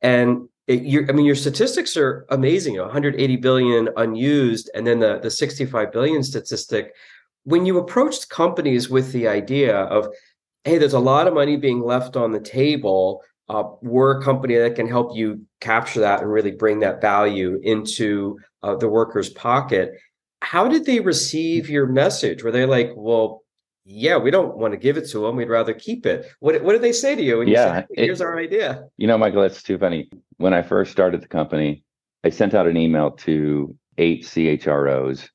And 0.00 0.48
it, 0.66 1.10
I 1.10 1.12
mean, 1.12 1.26
your 1.26 1.34
statistics 1.34 1.94
are 1.94 2.24
amazing. 2.30 2.72
You 2.72 2.78
know, 2.80 2.86
180 2.86 3.36
billion 3.36 3.90
unused, 3.98 4.70
and 4.74 4.86
then 4.86 5.00
the 5.00 5.18
the 5.18 5.30
65 5.30 5.92
billion 5.92 6.22
statistic. 6.22 6.94
When 7.42 7.66
you 7.66 7.76
approached 7.76 8.30
companies 8.30 8.88
with 8.88 9.12
the 9.12 9.28
idea 9.28 9.76
of, 9.76 10.08
hey, 10.64 10.78
there's 10.78 10.94
a 10.94 10.98
lot 10.98 11.26
of 11.26 11.34
money 11.34 11.58
being 11.58 11.82
left 11.82 12.16
on 12.16 12.32
the 12.32 12.40
table. 12.40 13.22
Uh, 13.50 13.64
we're 13.82 14.18
a 14.18 14.24
company 14.24 14.56
that 14.56 14.76
can 14.76 14.88
help 14.88 15.14
you 15.14 15.42
capture 15.60 16.00
that 16.00 16.22
and 16.22 16.32
really 16.32 16.52
bring 16.52 16.80
that 16.80 17.02
value 17.02 17.60
into 17.62 18.38
uh, 18.62 18.76
the 18.76 18.88
worker's 18.88 19.28
pocket. 19.28 19.92
How 20.40 20.68
did 20.68 20.86
they 20.86 21.00
receive 21.00 21.68
your 21.68 21.86
message? 21.86 22.42
Were 22.42 22.50
they 22.50 22.64
like, 22.64 22.92
well, 22.96 23.43
yeah, 23.84 24.16
we 24.16 24.30
don't 24.30 24.56
want 24.56 24.72
to 24.72 24.78
give 24.78 24.96
it 24.96 25.08
to 25.10 25.20
them. 25.20 25.36
We'd 25.36 25.48
rather 25.48 25.74
keep 25.74 26.06
it. 26.06 26.26
What 26.40 26.62
what 26.62 26.72
did 26.72 26.82
they 26.82 26.92
say 26.92 27.14
to 27.14 27.22
you? 27.22 27.38
When 27.38 27.48
yeah, 27.48 27.66
you 27.66 27.72
said, 27.72 27.86
here's 27.94 28.20
it, 28.20 28.24
our 28.24 28.38
idea. 28.38 28.84
You 28.96 29.06
know, 29.06 29.18
Michael, 29.18 29.42
that's 29.42 29.62
too 29.62 29.78
funny. 29.78 30.08
When 30.38 30.54
I 30.54 30.62
first 30.62 30.90
started 30.90 31.22
the 31.22 31.28
company, 31.28 31.84
I 32.24 32.30
sent 32.30 32.54
out 32.54 32.66
an 32.66 32.76
email 32.76 33.10
to 33.10 33.76
eight 33.98 34.24
CHROs, 34.24 35.28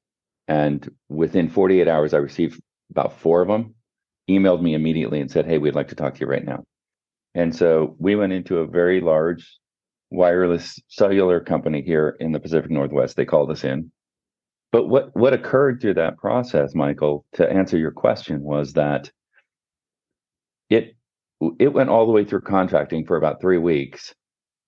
and 0.47 0.89
within 1.09 1.49
48 1.49 1.87
hours, 1.87 2.13
I 2.13 2.17
received 2.17 2.59
about 2.89 3.19
four 3.19 3.41
of 3.41 3.47
them 3.47 3.75
emailed 4.27 4.61
me 4.61 4.73
immediately 4.73 5.21
and 5.21 5.29
said, 5.29 5.45
"Hey, 5.45 5.59
we'd 5.59 5.75
like 5.75 5.89
to 5.89 5.95
talk 5.95 6.15
to 6.15 6.21
you 6.21 6.27
right 6.27 6.45
now." 6.45 6.63
And 7.35 7.55
so 7.55 7.95
we 7.99 8.15
went 8.15 8.33
into 8.33 8.57
a 8.57 8.67
very 8.67 8.99
large 8.99 9.59
wireless 10.09 10.79
cellular 10.87 11.39
company 11.39 11.83
here 11.83 12.17
in 12.19 12.31
the 12.31 12.39
Pacific 12.39 12.71
Northwest. 12.71 13.15
They 13.15 13.25
called 13.25 13.51
us 13.51 13.63
in 13.63 13.91
but 14.71 14.87
what 14.87 15.15
what 15.15 15.33
occurred 15.33 15.81
through 15.81 15.95
that 15.95 16.17
process, 16.17 16.75
Michael, 16.75 17.25
to 17.33 17.49
answer 17.49 17.77
your 17.77 17.91
question, 17.91 18.41
was 18.43 18.73
that 18.73 19.11
it 20.69 20.95
it 21.59 21.73
went 21.73 21.89
all 21.89 22.05
the 22.05 22.11
way 22.11 22.25
through 22.25 22.41
contracting 22.41 23.05
for 23.05 23.17
about 23.17 23.41
three 23.41 23.57
weeks, 23.57 24.13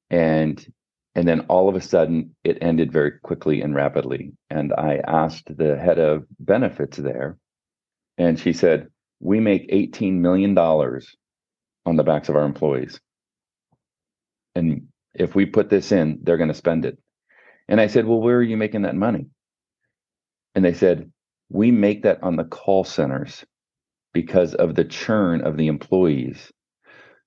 and 0.10 0.66
and 1.16 1.28
then 1.28 1.42
all 1.42 1.70
of 1.70 1.76
a 1.76 1.82
sudden 1.82 2.36
it 2.44 2.58
ended 2.62 2.92
very 2.92 3.14
quickly 3.24 3.62
and 3.62 3.76
rapidly. 3.76 4.34
And 4.50 4.74
I 4.74 5.02
asked 5.08 5.56
the 5.56 5.78
head 5.78 6.00
of 6.00 6.26
benefits 6.40 6.98
there, 6.98 7.38
and 8.18 8.40
she 8.40 8.54
said, 8.54 8.88
"We 9.20 9.40
make 9.40 9.68
eighteen 9.70 10.22
million 10.22 10.56
dollars 10.56 11.16
on 11.86 11.96
the 11.98 12.04
backs 12.04 12.30
of 12.30 12.36
our 12.38 12.46
employees, 12.46 13.00
and 14.56 14.88
if 15.16 15.36
we 15.36 15.46
put 15.46 15.70
this 15.70 15.92
in, 15.92 16.20
they're 16.24 16.38
going 16.38 16.50
to 16.50 16.56
spend 16.56 16.86
it." 16.86 16.98
And 17.68 17.82
I 17.82 17.88
said, 17.88 18.06
"Well, 18.08 18.22
where 18.22 18.38
are 18.38 18.44
you 18.44 18.58
making 18.58 18.84
that 18.84 18.96
money?" 18.96 19.28
And 20.56 20.66
they 20.66 20.74
said, 20.74 21.12
we 21.50 21.72
make 21.72 22.04
that 22.04 22.24
on 22.24 22.36
the 22.36 22.44
call 22.44 22.84
centers 22.84 23.44
because 24.14 24.54
of 24.56 24.76
the 24.76 24.86
churn 24.86 25.42
of 25.42 25.58
the 25.58 25.68
employees. 25.68 26.52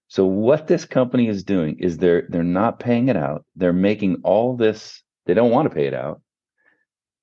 So 0.09 0.26
what 0.26 0.66
this 0.66 0.85
company 0.85 1.28
is 1.28 1.45
doing 1.45 1.78
is 1.78 1.99
they're 1.99 2.26
they're 2.28 2.43
not 2.43 2.78
paying 2.78 3.09
it 3.09 3.16
out. 3.16 3.45
They're 3.57 3.73
making 3.73 4.21
all 4.23 4.57
this, 4.57 5.02
they 5.26 5.35
don't 5.35 5.50
want 5.50 5.69
to 5.69 5.75
pay 5.75 5.87
it 5.87 5.95
out. 5.95 6.21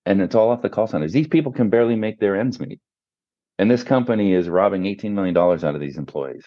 And 0.06 0.22
it's 0.22 0.36
all 0.36 0.50
off 0.50 0.64
the 0.64 0.70
call 0.70 0.88
centers. 0.88 1.14
These 1.14 1.28
people 1.28 1.52
can 1.52 1.70
barely 1.70 1.96
make 1.96 2.20
their 2.20 2.36
ends 2.36 2.60
meet. 2.60 2.80
And 3.60 3.70
this 3.70 3.84
company 3.84 4.34
is 4.34 4.50
robbing 4.50 4.84
$18 4.84 5.12
million 5.12 5.38
out 5.38 5.64
of 5.64 5.80
these 5.80 5.98
employees. 5.98 6.44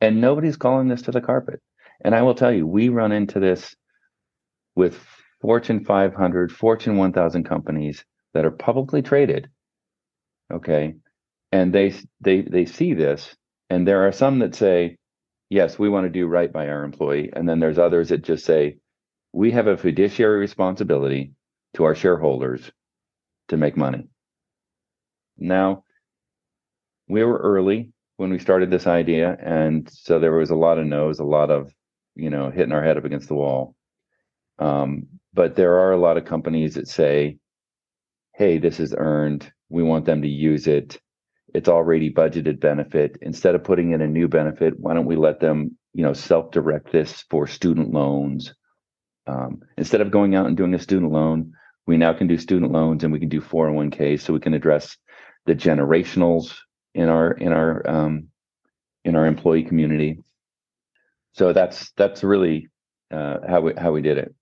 And 0.00 0.20
nobody's 0.20 0.56
calling 0.56 0.88
this 0.88 1.02
to 1.02 1.10
the 1.10 1.20
carpet. 1.20 1.60
And 2.04 2.14
I 2.14 2.22
will 2.22 2.34
tell 2.34 2.52
you, 2.52 2.66
we 2.66 2.88
run 2.88 3.10
into 3.10 3.40
this 3.40 3.74
with 4.76 5.04
Fortune 5.44 5.84
500, 5.84 6.50
Fortune 6.50 6.96
1000 6.96 7.44
companies 7.44 8.02
that 8.32 8.46
are 8.46 8.50
publicly 8.50 9.02
traded. 9.02 9.50
Okay. 10.50 10.94
And 11.52 11.70
they 11.70 11.92
they 12.22 12.40
they 12.40 12.64
see 12.64 12.94
this 12.94 13.36
and 13.68 13.86
there 13.86 14.06
are 14.06 14.12
some 14.12 14.38
that 14.38 14.54
say, 14.54 14.96
"Yes, 15.50 15.78
we 15.78 15.90
want 15.90 16.06
to 16.06 16.10
do 16.10 16.26
right 16.26 16.50
by 16.50 16.68
our 16.68 16.82
employee." 16.82 17.30
And 17.30 17.46
then 17.46 17.60
there's 17.60 17.78
others 17.78 18.08
that 18.08 18.24
just 18.24 18.46
say, 18.46 18.78
"We 19.34 19.50
have 19.50 19.66
a 19.66 19.76
fiduciary 19.76 20.38
responsibility 20.38 21.32
to 21.74 21.84
our 21.84 21.94
shareholders 21.94 22.72
to 23.48 23.58
make 23.58 23.76
money." 23.76 24.08
Now, 25.36 25.84
we 27.06 27.22
were 27.22 27.36
early 27.36 27.92
when 28.16 28.30
we 28.30 28.38
started 28.38 28.70
this 28.70 28.86
idea 28.86 29.36
and 29.42 29.90
so 29.90 30.18
there 30.18 30.32
was 30.32 30.48
a 30.48 30.56
lot 30.56 30.78
of 30.78 30.86
no's, 30.86 31.18
a 31.18 31.24
lot 31.24 31.50
of, 31.50 31.70
you 32.14 32.30
know, 32.30 32.50
hitting 32.50 32.72
our 32.72 32.82
head 32.82 32.96
up 32.96 33.04
against 33.04 33.28
the 33.28 33.34
wall. 33.34 33.74
Um, 34.58 35.06
but 35.32 35.56
there 35.56 35.80
are 35.80 35.92
a 35.92 36.00
lot 36.00 36.16
of 36.16 36.24
companies 36.24 36.74
that 36.74 36.88
say, 36.88 37.38
hey, 38.34 38.58
this 38.58 38.80
is 38.80 38.94
earned. 38.96 39.50
We 39.68 39.82
want 39.82 40.04
them 40.04 40.22
to 40.22 40.28
use 40.28 40.66
it. 40.66 40.98
It's 41.54 41.68
already 41.68 42.12
budgeted 42.12 42.60
benefit. 42.60 43.16
Instead 43.22 43.54
of 43.54 43.64
putting 43.64 43.92
in 43.92 44.02
a 44.02 44.08
new 44.08 44.28
benefit, 44.28 44.74
why 44.78 44.94
don't 44.94 45.06
we 45.06 45.16
let 45.16 45.40
them, 45.40 45.76
you 45.92 46.02
know, 46.02 46.12
self-direct 46.12 46.92
this 46.92 47.24
for 47.30 47.46
student 47.46 47.92
loans? 47.92 48.54
Um, 49.26 49.62
instead 49.78 50.00
of 50.00 50.10
going 50.10 50.34
out 50.34 50.46
and 50.46 50.56
doing 50.56 50.74
a 50.74 50.78
student 50.78 51.12
loan, 51.12 51.52
we 51.86 51.96
now 51.96 52.12
can 52.12 52.26
do 52.26 52.38
student 52.38 52.72
loans 52.72 53.04
and 53.04 53.12
we 53.12 53.20
can 53.20 53.28
do 53.28 53.40
401k 53.40 54.20
so 54.20 54.32
we 54.32 54.40
can 54.40 54.54
address 54.54 54.96
the 55.46 55.54
generationals 55.54 56.54
in 56.94 57.08
our 57.08 57.32
in 57.32 57.52
our 57.52 57.88
um, 57.88 58.28
in 59.04 59.16
our 59.16 59.26
employee 59.26 59.64
community. 59.64 60.18
So 61.32 61.52
that's 61.52 61.92
that's 61.92 62.24
really 62.24 62.68
uh, 63.10 63.38
how 63.46 63.60
we 63.60 63.74
how 63.76 63.92
we 63.92 64.02
did 64.02 64.18
it. 64.18 64.34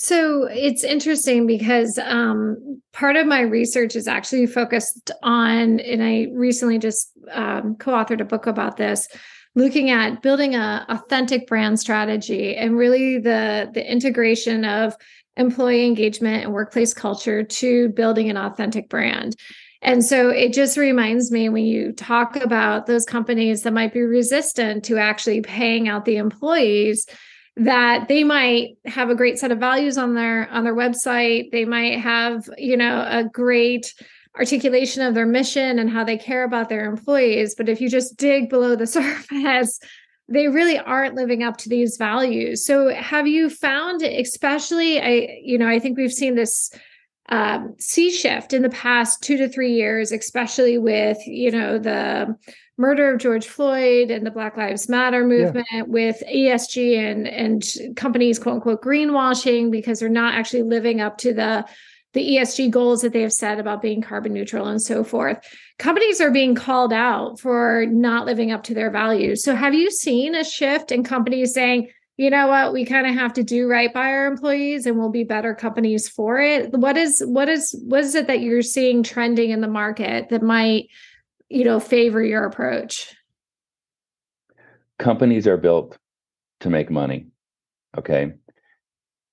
So 0.00 0.44
it's 0.44 0.84
interesting 0.84 1.48
because 1.48 1.98
um, 1.98 2.80
part 2.92 3.16
of 3.16 3.26
my 3.26 3.40
research 3.40 3.96
is 3.96 4.06
actually 4.06 4.46
focused 4.46 5.10
on, 5.24 5.80
and 5.80 6.02
I 6.04 6.28
recently 6.32 6.78
just 6.78 7.10
um, 7.32 7.74
co-authored 7.74 8.20
a 8.20 8.24
book 8.24 8.46
about 8.46 8.76
this, 8.76 9.08
looking 9.56 9.90
at 9.90 10.22
building 10.22 10.54
a 10.54 10.86
authentic 10.88 11.48
brand 11.48 11.80
strategy 11.80 12.54
and 12.54 12.76
really 12.76 13.18
the 13.18 13.70
the 13.74 13.90
integration 13.90 14.64
of 14.64 14.94
employee 15.36 15.84
engagement 15.84 16.44
and 16.44 16.52
workplace 16.52 16.94
culture 16.94 17.42
to 17.42 17.88
building 17.88 18.30
an 18.30 18.36
authentic 18.36 18.88
brand. 18.88 19.34
And 19.82 20.04
so 20.04 20.30
it 20.30 20.52
just 20.52 20.76
reminds 20.76 21.32
me 21.32 21.48
when 21.48 21.64
you 21.64 21.92
talk 21.92 22.36
about 22.36 22.86
those 22.86 23.04
companies 23.04 23.62
that 23.62 23.72
might 23.72 23.92
be 23.92 24.02
resistant 24.02 24.84
to 24.84 24.98
actually 24.98 25.40
paying 25.40 25.88
out 25.88 26.04
the 26.04 26.16
employees 26.16 27.06
that 27.58 28.08
they 28.08 28.24
might 28.24 28.76
have 28.86 29.10
a 29.10 29.14
great 29.14 29.38
set 29.38 29.52
of 29.52 29.58
values 29.58 29.98
on 29.98 30.14
their 30.14 30.48
on 30.50 30.64
their 30.64 30.74
website. 30.74 31.50
They 31.50 31.64
might 31.64 32.00
have 32.00 32.48
you 32.56 32.76
know 32.76 33.04
a 33.08 33.24
great 33.24 33.94
articulation 34.36 35.02
of 35.02 35.14
their 35.14 35.26
mission 35.26 35.78
and 35.78 35.90
how 35.90 36.04
they 36.04 36.16
care 36.16 36.44
about 36.44 36.68
their 36.68 36.86
employees. 36.86 37.54
But 37.56 37.68
if 37.68 37.80
you 37.80 37.90
just 37.90 38.16
dig 38.16 38.48
below 38.48 38.76
the 38.76 38.86
surface 38.98 39.78
they 40.30 40.46
really 40.46 40.78
aren't 40.78 41.14
living 41.14 41.42
up 41.42 41.56
to 41.56 41.70
these 41.70 41.96
values. 41.96 42.64
So 42.64 42.94
have 42.94 43.26
you 43.26 43.48
found 43.48 44.02
especially 44.02 45.00
i 45.00 45.40
you 45.42 45.58
know 45.58 45.68
i 45.68 45.78
think 45.78 45.96
we've 45.96 46.12
seen 46.12 46.34
this 46.34 46.70
um, 47.30 47.74
sea 47.78 48.10
shift 48.10 48.52
in 48.52 48.62
the 48.62 48.70
past 48.70 49.22
two 49.22 49.36
to 49.36 49.48
three 49.48 49.74
years 49.74 50.12
especially 50.12 50.78
with 50.78 51.18
you 51.26 51.50
know 51.50 51.78
the 51.78 52.36
murder 52.78 53.12
of 53.12 53.20
George 53.20 53.46
Floyd 53.46 54.10
and 54.10 54.24
the 54.24 54.30
Black 54.30 54.56
Lives 54.56 54.88
Matter 54.88 55.26
movement 55.26 55.66
yeah. 55.72 55.82
with 55.82 56.22
ESG 56.32 56.96
and 56.96 57.26
and 57.26 57.96
companies 57.96 58.38
quote 58.38 58.56
unquote 58.56 58.82
greenwashing 58.82 59.70
because 59.70 60.00
they're 60.00 60.08
not 60.08 60.34
actually 60.34 60.62
living 60.62 61.00
up 61.00 61.18
to 61.18 61.34
the 61.34 61.66
the 62.14 62.36
ESG 62.36 62.70
goals 62.70 63.02
that 63.02 63.12
they 63.12 63.20
have 63.20 63.32
set 63.32 63.58
about 63.58 63.82
being 63.82 64.00
carbon 64.00 64.32
neutral 64.32 64.66
and 64.66 64.80
so 64.80 65.04
forth. 65.04 65.38
Companies 65.78 66.20
are 66.20 66.30
being 66.30 66.54
called 66.54 66.92
out 66.92 67.38
for 67.38 67.84
not 67.90 68.24
living 68.24 68.50
up 68.50 68.62
to 68.64 68.74
their 68.74 68.90
values. 68.90 69.44
So 69.44 69.54
have 69.54 69.74
you 69.74 69.90
seen 69.90 70.34
a 70.34 70.42
shift 70.42 70.90
in 70.90 71.04
companies 71.04 71.52
saying, 71.52 71.90
you 72.18 72.28
know 72.28 72.48
what, 72.48 72.74
we 72.74 72.84
kind 72.84 73.06
of 73.06 73.14
have 73.14 73.32
to 73.34 73.42
do 73.42 73.66
right 73.66 73.92
by 73.92 74.10
our 74.10 74.26
employees 74.26 74.84
and 74.84 74.98
we'll 74.98 75.08
be 75.08 75.24
better 75.24 75.54
companies 75.54 76.08
for 76.08 76.38
it? 76.38 76.72
What 76.72 76.98
is 76.98 77.22
what 77.24 77.48
is 77.48 77.74
what 77.86 78.00
is 78.00 78.14
it 78.14 78.26
that 78.26 78.40
you're 78.40 78.60
seeing 78.60 79.02
trending 79.02 79.50
in 79.50 79.62
the 79.62 79.68
market 79.68 80.28
that 80.28 80.42
might 80.42 80.88
you 81.48 81.64
know 81.64 81.80
favor 81.80 82.22
your 82.22 82.44
approach? 82.44 83.14
Companies 84.98 85.46
are 85.46 85.56
built 85.56 85.96
to 86.60 86.68
make 86.68 86.90
money 86.90 87.28
okay? 87.96 88.32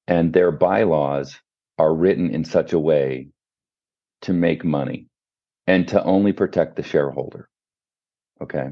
And 0.08 0.32
their 0.32 0.52
bylaws 0.52 1.40
are 1.78 1.94
written 1.94 2.30
in 2.30 2.46
such 2.46 2.74
a 2.74 2.80
way 2.80 3.30
to 4.22 4.34
make 4.34 4.64
money 4.64 5.08
and 5.68 5.88
to 5.90 6.04
only 6.04 6.32
protect 6.32 6.76
the 6.76 6.84
shareholder 6.84 7.50
okay 8.42 8.70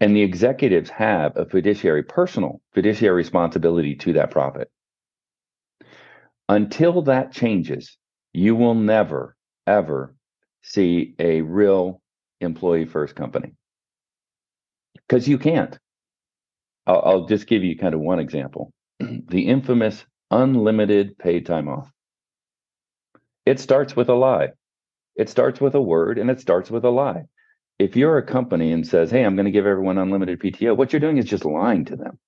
and 0.00 0.14
the 0.14 0.22
executives 0.22 0.90
have 0.90 1.36
a 1.36 1.44
fiduciary 1.44 2.02
personal 2.02 2.60
fiduciary 2.74 3.16
responsibility 3.16 3.94
to 3.94 4.12
that 4.14 4.30
profit 4.30 4.70
until 6.48 7.02
that 7.02 7.32
changes 7.32 7.96
you 8.32 8.54
will 8.54 8.74
never 8.74 9.36
ever 9.66 10.14
see 10.62 11.14
a 11.18 11.40
real 11.42 12.00
employee 12.40 12.86
first 12.86 13.14
company 13.14 13.52
because 15.08 15.26
you 15.26 15.38
can't. 15.38 15.78
I'll, 16.86 17.02
I'll, 17.04 17.26
just 17.26 17.46
give 17.46 17.64
you 17.64 17.76
kind 17.76 17.94
of 17.94 18.00
one 18.00 18.18
example. 18.18 18.72
the 19.00 19.48
infamous 19.48 20.04
unlimited 20.30 21.18
paid 21.18 21.46
time 21.46 21.68
off. 21.68 21.90
It 23.46 23.60
starts 23.60 23.96
with 23.96 24.08
a 24.08 24.14
lie. 24.14 24.50
It 25.16 25.28
starts 25.28 25.60
with 25.60 25.74
a 25.74 25.80
word 25.80 26.18
and 26.18 26.30
it 26.30 26.40
starts 26.40 26.70
with 26.70 26.84
a 26.84 26.90
lie. 26.90 27.24
If 27.78 27.96
you're 27.96 28.18
a 28.18 28.26
company 28.26 28.72
and 28.72 28.86
says, 28.86 29.10
"Hey, 29.10 29.24
I'm 29.24 29.36
going 29.36 29.46
to 29.46 29.52
give 29.52 29.66
everyone 29.66 29.98
unlimited 29.98 30.40
PTO," 30.40 30.76
what 30.76 30.92
you're 30.92 31.00
doing 31.00 31.18
is 31.18 31.24
just 31.26 31.44
lying 31.44 31.84
to 31.86 31.96
them. 31.96 32.18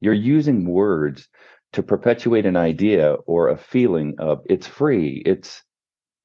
You're 0.00 0.14
using 0.14 0.66
words 0.66 1.28
to 1.72 1.82
perpetuate 1.82 2.46
an 2.46 2.56
idea 2.56 3.14
or 3.14 3.48
a 3.48 3.56
feeling 3.56 4.14
of 4.18 4.42
it's 4.46 4.66
free, 4.66 5.22
it's 5.26 5.62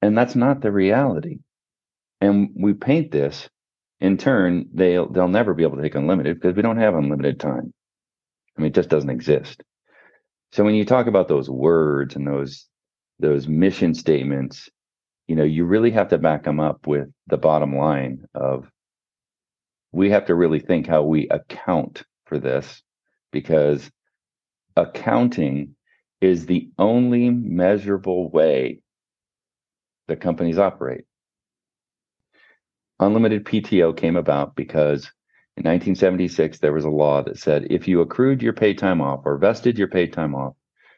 and 0.02 0.16
that's 0.16 0.36
not 0.36 0.60
the 0.60 0.72
reality. 0.72 1.38
And 2.20 2.50
we 2.56 2.74
paint 2.74 3.10
this 3.12 3.48
in 4.00 4.16
turn, 4.16 4.68
they'll 4.72 5.10
they'll 5.10 5.28
never 5.28 5.54
be 5.54 5.64
able 5.64 5.76
to 5.76 5.82
take 5.82 5.94
unlimited 5.94 6.40
because 6.40 6.56
we 6.56 6.62
don't 6.62 6.78
have 6.78 6.94
unlimited 6.94 7.40
time. 7.40 7.72
I 8.56 8.62
mean, 8.62 8.68
it 8.70 8.74
just 8.74 8.88
doesn't 8.90 9.10
exist. 9.10 9.62
So 10.52 10.64
when 10.64 10.74
you 10.74 10.84
talk 10.84 11.06
about 11.06 11.28
those 11.28 11.50
words 11.50 12.16
and 12.16 12.26
those 12.26 12.66
those 13.18 13.48
mission 13.48 13.94
statements, 13.94 14.68
you 15.28 15.36
know, 15.36 15.44
you 15.44 15.64
really 15.64 15.90
have 15.90 16.08
to 16.08 16.18
back 16.18 16.44
them 16.44 16.58
up 16.58 16.86
with 16.86 17.08
the 17.26 17.36
bottom 17.36 17.76
line 17.76 18.26
of 18.34 18.68
we 19.92 20.10
have 20.10 20.26
to 20.26 20.34
really 20.34 20.58
think 20.58 20.86
how 20.86 21.02
we 21.02 21.28
account 21.28 22.02
for 22.24 22.38
this 22.38 22.82
because 23.30 23.90
accounting 24.76 25.76
is 26.20 26.46
the 26.46 26.70
only 26.78 27.30
measurable 27.30 28.30
way 28.30 28.80
that 30.08 30.20
companies 30.20 30.58
operate. 30.58 31.04
Unlimited 32.98 33.44
PTO 33.44 33.96
came 33.96 34.16
about 34.16 34.56
because 34.56 35.12
in 35.56 35.64
1976 35.64 36.58
there 36.58 36.72
was 36.72 36.84
a 36.84 36.90
law 36.90 37.22
that 37.22 37.38
said 37.38 37.66
if 37.70 37.86
you 37.86 38.00
accrued 38.00 38.42
your 38.42 38.54
paid 38.54 38.78
time 38.78 39.00
off 39.00 39.20
or 39.24 39.36
vested 39.36 39.78
your 39.78 39.88
paid 39.88 40.12
time 40.12 40.34
off, 40.34 40.54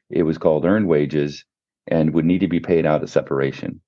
it 0.09 0.23
was 0.23 0.39
called 0.39 0.65
earned 0.65 0.87
wages 0.89 1.45
and 1.89 2.15
would 2.15 2.25
need 2.25 2.41
to 2.41 2.49
be 2.49 2.61
paid 2.61 2.87
out 2.87 3.03
at 3.03 3.09
separation. 3.09 3.81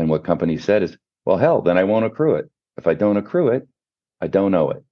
And 0.00 0.08
what 0.08 0.24
companies 0.24 0.64
said 0.64 0.82
is, 0.82 0.96
well, 1.26 1.36
hell, 1.36 1.60
then 1.60 1.76
I 1.76 1.84
won't 1.84 2.06
accrue 2.06 2.36
it. 2.36 2.50
If 2.78 2.86
I 2.86 2.94
don't 2.94 3.18
accrue 3.18 3.48
it, 3.48 3.68
I 4.20 4.28
don't 4.28 4.54
owe 4.54 4.70
it. 4.70 4.82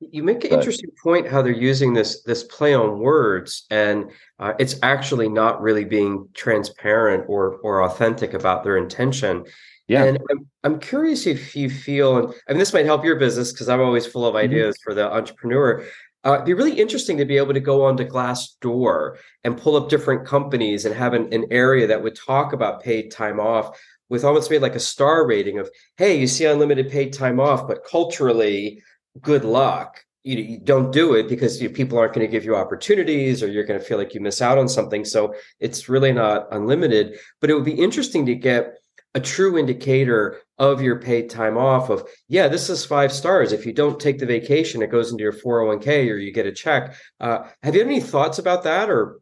You 0.00 0.22
make 0.22 0.44
an 0.44 0.50
but, 0.50 0.60
interesting 0.60 0.90
point 1.02 1.28
how 1.28 1.42
they're 1.42 1.52
using 1.52 1.92
this 1.92 2.22
this 2.22 2.42
play 2.44 2.74
on 2.74 3.00
words, 3.00 3.66
and 3.70 4.10
uh, 4.38 4.54
it's 4.58 4.76
actually 4.82 5.28
not 5.28 5.60
really 5.60 5.84
being 5.84 6.26
transparent 6.32 7.24
or 7.28 7.56
or 7.62 7.82
authentic 7.82 8.32
about 8.32 8.64
their 8.64 8.78
intention. 8.78 9.44
Yeah, 9.88 10.04
and 10.04 10.18
I'm 10.30 10.46
I'm 10.64 10.80
curious 10.80 11.26
if 11.26 11.54
you 11.54 11.68
feel, 11.68 12.16
and 12.16 12.34
I 12.48 12.52
mean, 12.52 12.58
this 12.58 12.72
might 12.72 12.86
help 12.86 13.04
your 13.04 13.16
business 13.16 13.52
because 13.52 13.68
I'm 13.68 13.80
always 13.80 14.06
full 14.06 14.26
of 14.26 14.34
mm-hmm. 14.34 14.44
ideas 14.44 14.76
mm-hmm. 14.76 14.90
for 14.90 14.94
the 14.94 15.12
entrepreneur. 15.12 15.84
Uh, 16.24 16.34
it'd 16.34 16.46
be 16.46 16.54
really 16.54 16.80
interesting 16.80 17.18
to 17.18 17.24
be 17.24 17.36
able 17.36 17.52
to 17.52 17.60
go 17.60 17.84
onto 17.84 18.04
Glassdoor 18.04 19.16
and 19.44 19.58
pull 19.58 19.76
up 19.76 19.90
different 19.90 20.26
companies 20.26 20.86
and 20.86 20.94
have 20.94 21.12
an, 21.12 21.32
an 21.32 21.44
area 21.50 21.86
that 21.86 22.02
would 22.02 22.16
talk 22.16 22.52
about 22.52 22.82
paid 22.82 23.10
time 23.10 23.38
off 23.38 23.78
with 24.08 24.24
almost 24.24 24.50
made 24.50 24.62
like 24.62 24.74
a 24.74 24.80
star 24.80 25.26
rating 25.26 25.58
of, 25.58 25.68
hey, 25.96 26.18
you 26.18 26.26
see 26.26 26.44
unlimited 26.44 26.90
paid 26.90 27.12
time 27.12 27.40
off, 27.40 27.66
but 27.68 27.84
culturally, 27.84 28.82
good 29.20 29.44
luck. 29.44 30.02
You, 30.22 30.38
you 30.38 30.58
don't 30.58 30.90
do 30.90 31.14
it 31.14 31.28
because 31.28 31.60
you, 31.60 31.68
people 31.68 31.98
aren't 31.98 32.14
going 32.14 32.26
to 32.26 32.30
give 32.30 32.44
you 32.44 32.56
opportunities 32.56 33.42
or 33.42 33.48
you're 33.48 33.64
going 33.64 33.78
to 33.78 33.84
feel 33.84 33.98
like 33.98 34.14
you 34.14 34.20
miss 34.20 34.40
out 34.40 34.56
on 34.56 34.68
something. 34.68 35.04
So 35.04 35.34
it's 35.60 35.88
really 35.88 36.12
not 36.12 36.48
unlimited. 36.50 37.18
But 37.40 37.50
it 37.50 37.54
would 37.54 37.64
be 37.64 37.72
interesting 37.72 38.24
to 38.26 38.34
get 38.34 38.78
a 39.14 39.20
true 39.20 39.56
indicator 39.56 40.40
of 40.58 40.82
your 40.82 40.98
paid 40.98 41.30
time 41.30 41.56
off 41.56 41.90
of 41.90 42.08
yeah 42.28 42.48
this 42.48 42.68
is 42.68 42.84
five 42.84 43.12
stars. 43.12 43.52
If 43.52 43.66
you 43.66 43.72
don't 43.72 43.98
take 43.98 44.18
the 44.18 44.26
vacation 44.26 44.82
it 44.82 44.90
goes 44.90 45.10
into 45.10 45.22
your 45.22 45.32
401k 45.32 46.10
or 46.10 46.16
you 46.16 46.32
get 46.32 46.46
a 46.46 46.52
check. 46.52 46.94
Uh, 47.20 47.48
have 47.62 47.74
you 47.74 47.82
any 47.82 48.00
thoughts 48.00 48.38
about 48.38 48.62
that 48.64 48.90
or? 48.90 49.20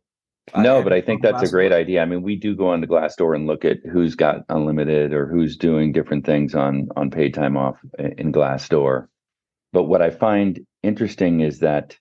No 0.57 0.83
but 0.83 0.93
i 0.93 1.01
think 1.01 1.23
that's 1.23 1.43
a 1.43 1.51
great 1.51 1.73
idea. 1.73 2.03
I 2.03 2.05
mean 2.05 2.23
we 2.23 2.37
do 2.37 2.57
go 2.57 2.69
on 2.69 2.81
the 2.81 2.87
glassdoor 2.87 3.35
and 3.35 3.47
look 3.47 3.65
at 3.65 3.79
who's 3.91 4.15
got 4.15 4.45
unlimited 4.49 5.13
or 5.13 5.27
who's 5.27 5.57
doing 5.57 5.93
different 5.93 6.27
things 6.27 6.55
on 6.55 6.89
on 6.97 7.11
paid 7.11 7.35
time 7.35 7.57
off 7.57 7.79
in 7.99 8.33
glassdoor. 8.33 9.07
But 9.73 9.85
what 9.85 10.03
i 10.03 10.11
find 10.11 10.67
interesting 10.83 11.41
is 11.41 11.61
that 11.61 11.97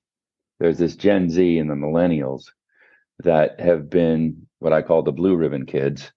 there's 0.60 0.78
this 0.78 0.96
gen 0.96 1.30
z 1.30 1.58
and 1.60 1.70
the 1.70 1.76
millennials 1.76 2.46
that 3.20 3.60
have 3.60 3.90
been 3.90 4.48
what 4.60 4.74
i 4.74 4.82
call 4.82 5.04
the 5.04 5.12
blue 5.12 5.36
ribbon 5.36 5.66
kids 5.66 6.12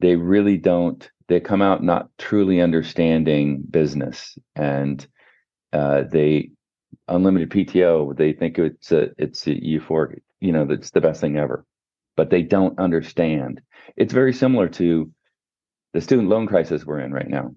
they 0.00 0.16
really 0.16 0.56
don't 0.56 1.10
they 1.28 1.40
come 1.40 1.62
out 1.62 1.82
not 1.82 2.08
truly 2.18 2.60
understanding 2.60 3.62
business. 3.70 4.36
And 4.56 5.06
uh, 5.72 6.02
they 6.10 6.50
unlimited 7.06 7.50
pto 7.50 8.16
they 8.16 8.32
think 8.32 8.58
it's 8.58 8.90
a 8.92 9.10
it's 9.18 9.46
a 9.46 9.50
euphoric 9.50 10.20
you 10.40 10.52
know 10.52 10.64
that's 10.64 10.90
the 10.90 11.00
best 11.00 11.20
thing 11.20 11.36
ever. 11.36 11.64
But 12.16 12.30
they 12.30 12.42
don't 12.42 12.78
understand. 12.78 13.60
It's 13.96 14.12
very 14.12 14.32
similar 14.32 14.68
to 14.70 15.10
the 15.92 16.00
student 16.00 16.28
loan 16.28 16.46
crisis 16.46 16.84
we're 16.84 17.00
in 17.00 17.12
right 17.12 17.28
now. 17.28 17.54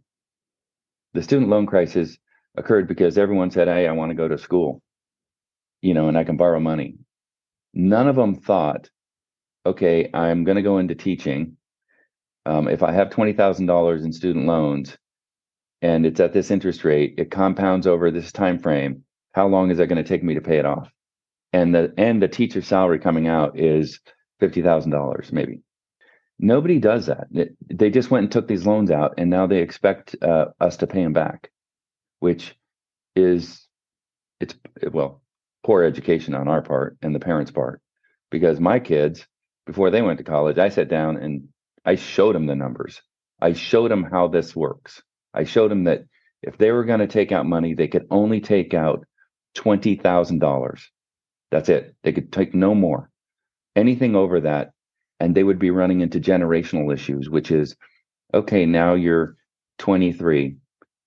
The 1.14 1.24
student 1.24 1.50
loan 1.50 1.66
crisis 1.66 2.18
occurred 2.56 2.88
because 2.88 3.18
everyone 3.18 3.50
said 3.50 3.68
hey 3.68 3.88
i 3.88 3.92
want 3.92 4.12
to 4.12 4.16
go 4.16 4.28
to 4.28 4.38
school 4.38 4.82
you 5.82 5.96
know 5.96 6.08
and 6.08 6.18
i 6.18 6.24
can 6.24 6.38
borrow 6.38 6.60
money. 6.60 6.96
None 7.74 8.08
of 8.08 8.16
them 8.16 8.36
thought 8.36 8.90
okay 9.66 10.10
i'm 10.14 10.44
going 10.44 10.58
to 10.58 10.62
go 10.62 10.78
into 10.78 10.94
teaching 10.94 11.58
um, 12.46 12.68
if 12.68 12.84
I 12.84 12.92
have 12.92 13.10
twenty 13.10 13.34
thousand 13.34 13.66
dollars 13.66 14.04
in 14.04 14.14
student 14.14 14.46
loans, 14.46 14.98
and 15.82 16.06
it's 16.06 16.20
at 16.20 16.34
this 16.34 16.52
interest 16.52 16.84
rate, 16.84 17.16
it 17.18 17.32
compounds 17.32 17.88
over 17.88 18.12
this 18.12 18.32
time 18.32 18.60
frame. 18.60 19.04
How 19.34 19.48
long 19.48 19.72
is 19.72 19.78
that 19.78 19.88
going 19.88 20.04
to 20.04 20.08
take 20.08 20.24
me 20.24 20.36
to 20.36 20.42
pay 20.42 20.58
it 20.58 20.66
off? 20.66 20.92
And 21.52 21.74
the 21.74 21.94
and 21.98 22.22
the 22.22 22.28
teacher 22.28 22.62
salary 22.62 23.00
coming 23.00 23.28
out 23.28 23.60
is 23.60 24.00
fifty 24.40 24.62
thousand 24.62 24.92
dollars, 24.92 25.32
maybe. 25.32 25.62
Nobody 26.40 26.80
does 26.80 27.06
that. 27.06 27.28
They 27.70 27.90
just 27.90 28.12
went 28.12 28.24
and 28.24 28.32
took 28.32 28.48
these 28.48 28.66
loans 28.66 28.92
out, 28.92 29.14
and 29.18 29.30
now 29.30 29.48
they 29.48 29.60
expect 29.60 30.16
uh, 30.22 30.48
us 30.60 30.78
to 30.78 30.88
pay 30.88 31.04
them 31.04 31.14
back, 31.14 31.52
which 32.20 32.56
is 33.16 33.66
it's 34.40 34.56
well 34.92 35.22
poor 35.64 35.84
education 35.84 36.34
on 36.36 36.48
our 36.48 36.62
part 36.62 36.98
and 37.02 37.16
the 37.16 37.20
parents' 37.20 37.52
part, 37.52 37.82
because 38.32 38.60
my 38.60 38.80
kids 38.80 39.26
before 39.66 39.92
they 39.92 40.02
went 40.02 40.18
to 40.18 40.24
college, 40.24 40.58
I 40.58 40.70
sat 40.70 40.90
down 40.90 41.18
and 41.18 41.48
I 41.86 41.96
showed 41.96 42.36
them 42.36 42.46
the 42.46 42.56
numbers. 42.56 43.02
I 43.42 43.54
showed 43.54 43.92
them 43.92 44.04
how 44.04 44.28
this 44.28 44.56
works. 44.56 45.02
I 45.34 45.44
showed 45.44 45.72
them 45.72 45.86
that 45.86 46.06
if 46.42 46.58
they 46.58 46.72
were 46.72 46.86
going 46.86 47.00
to 47.00 47.08
take 47.08 47.32
out 47.32 47.46
money, 47.46 47.74
they 47.74 47.88
could 47.88 48.08
only 48.10 48.42
take 48.42 48.74
out 48.74 49.06
$20,000. 49.58 50.82
That's 51.52 51.70
it. 51.70 51.96
They 52.04 52.14
could 52.14 52.32
take 52.32 52.54
no 52.54 52.74
more. 52.74 53.10
Anything 53.76 54.16
over 54.16 54.42
that, 54.42 54.72
and 55.20 55.36
they 55.36 55.44
would 55.44 55.60
be 55.60 55.72
running 55.72 56.02
into 56.02 56.20
generational 56.20 56.94
issues, 56.94 57.30
which 57.30 57.52
is 57.52 57.76
okay, 58.34 58.66
now 58.66 58.94
you're 58.94 59.36
23, 59.80 60.58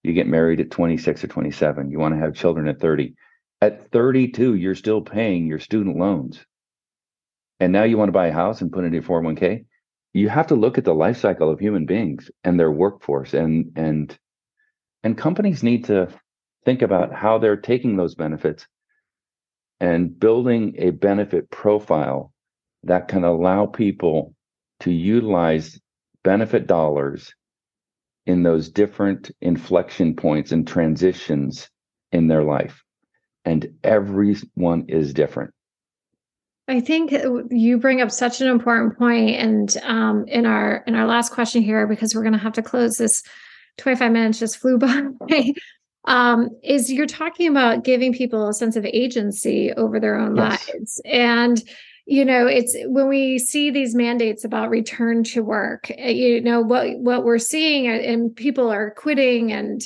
you 0.02 0.12
get 0.12 0.26
married 0.26 0.60
at 0.60 0.70
26 0.70 1.24
or 1.24 1.26
27, 1.26 1.90
you 1.90 1.98
want 1.98 2.14
to 2.14 2.20
have 2.20 2.34
children 2.34 2.68
at 2.68 2.80
30. 2.80 3.14
At 3.60 3.90
32, 3.90 4.54
you're 4.54 4.74
still 4.74 5.00
paying 5.00 5.46
your 5.46 5.58
student 5.58 5.96
loans. 5.96 6.44
And 7.58 7.72
now 7.72 7.84
you 7.84 7.96
want 7.96 8.08
to 8.08 8.12
buy 8.12 8.28
a 8.28 8.32
house 8.32 8.60
and 8.60 8.70
put 8.70 8.84
it 8.84 8.88
in 8.88 8.92
your 8.92 9.02
401k 9.02 9.64
you 10.16 10.30
have 10.30 10.46
to 10.46 10.54
look 10.54 10.78
at 10.78 10.84
the 10.84 10.94
life 10.94 11.18
cycle 11.18 11.50
of 11.50 11.60
human 11.60 11.84
beings 11.84 12.30
and 12.42 12.58
their 12.58 12.70
workforce 12.70 13.34
and 13.34 13.72
and 13.76 14.18
and 15.02 15.18
companies 15.18 15.62
need 15.62 15.84
to 15.84 16.08
think 16.64 16.82
about 16.82 17.12
how 17.12 17.38
they're 17.38 17.56
taking 17.56 17.96
those 17.96 18.14
benefits 18.14 18.66
and 19.78 20.18
building 20.18 20.74
a 20.78 20.90
benefit 20.90 21.50
profile 21.50 22.32
that 22.84 23.08
can 23.08 23.24
allow 23.24 23.66
people 23.66 24.34
to 24.80 24.90
utilize 24.90 25.78
benefit 26.24 26.66
dollars 26.66 27.34
in 28.24 28.42
those 28.42 28.70
different 28.70 29.30
inflection 29.40 30.16
points 30.16 30.50
and 30.50 30.66
transitions 30.66 31.68
in 32.10 32.26
their 32.26 32.42
life. 32.42 32.82
And 33.44 33.68
everyone 33.84 34.86
is 34.88 35.14
different 35.14 35.52
I 36.68 36.80
think 36.80 37.12
you 37.50 37.78
bring 37.78 38.00
up 38.00 38.10
such 38.10 38.40
an 38.40 38.48
important 38.48 38.98
point, 38.98 39.36
and 39.36 39.76
um, 39.84 40.26
in 40.26 40.46
our 40.46 40.82
in 40.86 40.96
our 40.96 41.06
last 41.06 41.30
question 41.32 41.62
here, 41.62 41.86
because 41.86 42.14
we're 42.14 42.22
going 42.22 42.32
to 42.32 42.38
have 42.38 42.54
to 42.54 42.62
close 42.62 42.96
this. 42.96 43.22
Twenty 43.78 43.98
five 43.98 44.10
minutes 44.10 44.38
just 44.38 44.56
flew 44.56 44.78
by. 44.78 45.04
um, 46.06 46.48
is 46.64 46.90
you're 46.90 47.06
talking 47.06 47.48
about 47.48 47.84
giving 47.84 48.12
people 48.12 48.48
a 48.48 48.54
sense 48.54 48.74
of 48.74 48.84
agency 48.86 49.72
over 49.74 50.00
their 50.00 50.18
own 50.18 50.34
yes. 50.34 50.68
lives, 50.68 51.00
and 51.04 51.62
you 52.04 52.24
know 52.24 52.48
it's 52.48 52.74
when 52.86 53.06
we 53.08 53.38
see 53.38 53.70
these 53.70 53.94
mandates 53.94 54.44
about 54.44 54.70
return 54.70 55.22
to 55.24 55.44
work. 55.44 55.88
Eh, 55.90 56.10
you 56.10 56.40
know 56.40 56.62
what 56.62 56.98
what 56.98 57.24
we're 57.24 57.38
seeing, 57.38 57.86
and 57.86 58.34
people 58.34 58.72
are 58.72 58.90
quitting 58.90 59.52
and 59.52 59.82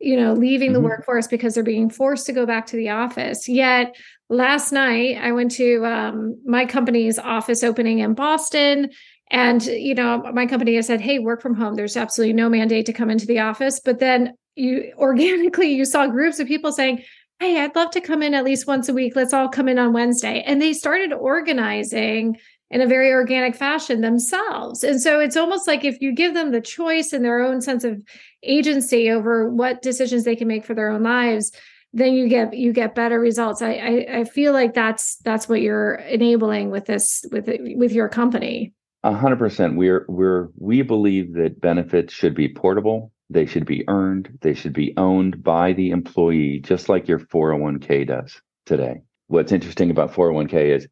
you 0.00 0.16
know 0.16 0.32
leaving 0.32 0.72
mm-hmm. 0.72 0.74
the 0.74 0.88
workforce 0.88 1.28
because 1.28 1.54
they're 1.54 1.62
being 1.62 1.90
forced 1.90 2.26
to 2.26 2.32
go 2.32 2.44
back 2.44 2.66
to 2.66 2.76
the 2.76 2.88
office. 2.88 3.48
Yet 3.48 3.94
last 4.36 4.72
night 4.72 5.18
I 5.20 5.32
went 5.32 5.52
to 5.52 5.84
um, 5.84 6.40
my 6.44 6.66
company's 6.66 7.18
office 7.18 7.62
opening 7.62 8.00
in 8.00 8.14
Boston. 8.14 8.90
And, 9.30 9.64
you 9.64 9.94
know, 9.94 10.30
my 10.32 10.46
company 10.46 10.76
has 10.76 10.86
said, 10.86 11.00
hey, 11.00 11.18
work 11.18 11.40
from 11.40 11.54
home. 11.54 11.74
There's 11.74 11.96
absolutely 11.96 12.34
no 12.34 12.48
mandate 12.48 12.86
to 12.86 12.92
come 12.92 13.10
into 13.10 13.26
the 13.26 13.40
office. 13.40 13.80
But 13.80 13.98
then 13.98 14.34
you 14.54 14.92
organically, 14.98 15.72
you 15.72 15.84
saw 15.84 16.06
groups 16.06 16.38
of 16.38 16.46
people 16.46 16.72
saying, 16.72 17.02
hey, 17.40 17.60
I'd 17.60 17.74
love 17.74 17.90
to 17.92 18.00
come 18.00 18.22
in 18.22 18.34
at 18.34 18.44
least 18.44 18.66
once 18.66 18.88
a 18.88 18.94
week. 18.94 19.16
Let's 19.16 19.32
all 19.32 19.48
come 19.48 19.68
in 19.68 19.78
on 19.78 19.92
Wednesday. 19.92 20.42
And 20.46 20.62
they 20.62 20.72
started 20.72 21.12
organizing 21.12 22.36
in 22.70 22.80
a 22.80 22.86
very 22.86 23.12
organic 23.12 23.54
fashion 23.54 24.00
themselves. 24.00 24.82
And 24.82 25.00
so 25.00 25.20
it's 25.20 25.36
almost 25.36 25.66
like 25.66 25.84
if 25.84 26.00
you 26.00 26.12
give 26.12 26.34
them 26.34 26.52
the 26.52 26.60
choice 26.60 27.12
and 27.12 27.24
their 27.24 27.44
own 27.44 27.60
sense 27.60 27.84
of 27.84 28.02
agency 28.42 29.10
over 29.10 29.48
what 29.50 29.82
decisions 29.82 30.24
they 30.24 30.36
can 30.36 30.48
make 30.48 30.64
for 30.64 30.74
their 30.74 30.90
own 30.90 31.02
lives, 31.02 31.52
then 31.94 32.12
you 32.12 32.28
get 32.28 32.54
you 32.54 32.72
get 32.72 32.94
better 32.94 33.20
results. 33.20 33.62
I 33.62 33.72
I, 33.74 34.06
I 34.18 34.24
feel 34.24 34.52
like 34.52 34.74
that's 34.74 35.16
that's 35.24 35.48
what 35.48 35.62
you're 35.62 35.94
enabling 35.94 36.70
with 36.70 36.86
this 36.86 37.24
with 37.30 37.48
with 37.76 37.92
your 37.92 38.08
company. 38.08 38.74
A 39.04 39.14
hundred 39.14 39.38
percent. 39.38 39.76
We're 39.76 40.04
we're 40.08 40.48
we 40.58 40.82
believe 40.82 41.34
that 41.34 41.60
benefits 41.60 42.12
should 42.12 42.34
be 42.34 42.52
portable. 42.52 43.12
They 43.30 43.46
should 43.46 43.64
be 43.64 43.84
earned. 43.88 44.38
They 44.42 44.54
should 44.54 44.72
be 44.72 44.92
owned 44.96 45.42
by 45.42 45.72
the 45.72 45.90
employee, 45.90 46.60
just 46.62 46.88
like 46.88 47.08
your 47.08 47.20
401k 47.20 48.06
does 48.06 48.40
today. 48.66 49.00
What's 49.28 49.52
interesting 49.52 49.90
about 49.90 50.12
401k 50.12 50.76
is 50.76 50.88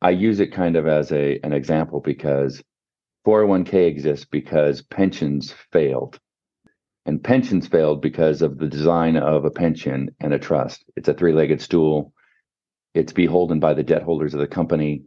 I 0.00 0.10
use 0.10 0.40
it 0.40 0.52
kind 0.52 0.76
of 0.76 0.86
as 0.86 1.12
a 1.12 1.40
an 1.42 1.52
example 1.52 2.00
because 2.00 2.62
401k 3.26 3.86
exists 3.86 4.24
because 4.24 4.82
pensions 4.82 5.52
failed. 5.72 6.18
And 7.04 7.22
pensions 7.22 7.66
failed 7.66 8.00
because 8.00 8.42
of 8.42 8.58
the 8.58 8.68
design 8.68 9.16
of 9.16 9.44
a 9.44 9.50
pension 9.50 10.14
and 10.20 10.32
a 10.32 10.38
trust. 10.38 10.84
It's 10.96 11.08
a 11.08 11.14
three-legged 11.14 11.60
stool. 11.60 12.12
It's 12.94 13.12
beholden 13.12 13.58
by 13.58 13.74
the 13.74 13.82
debt 13.82 14.02
holders 14.02 14.34
of 14.34 14.40
the 14.40 14.46
company. 14.46 15.02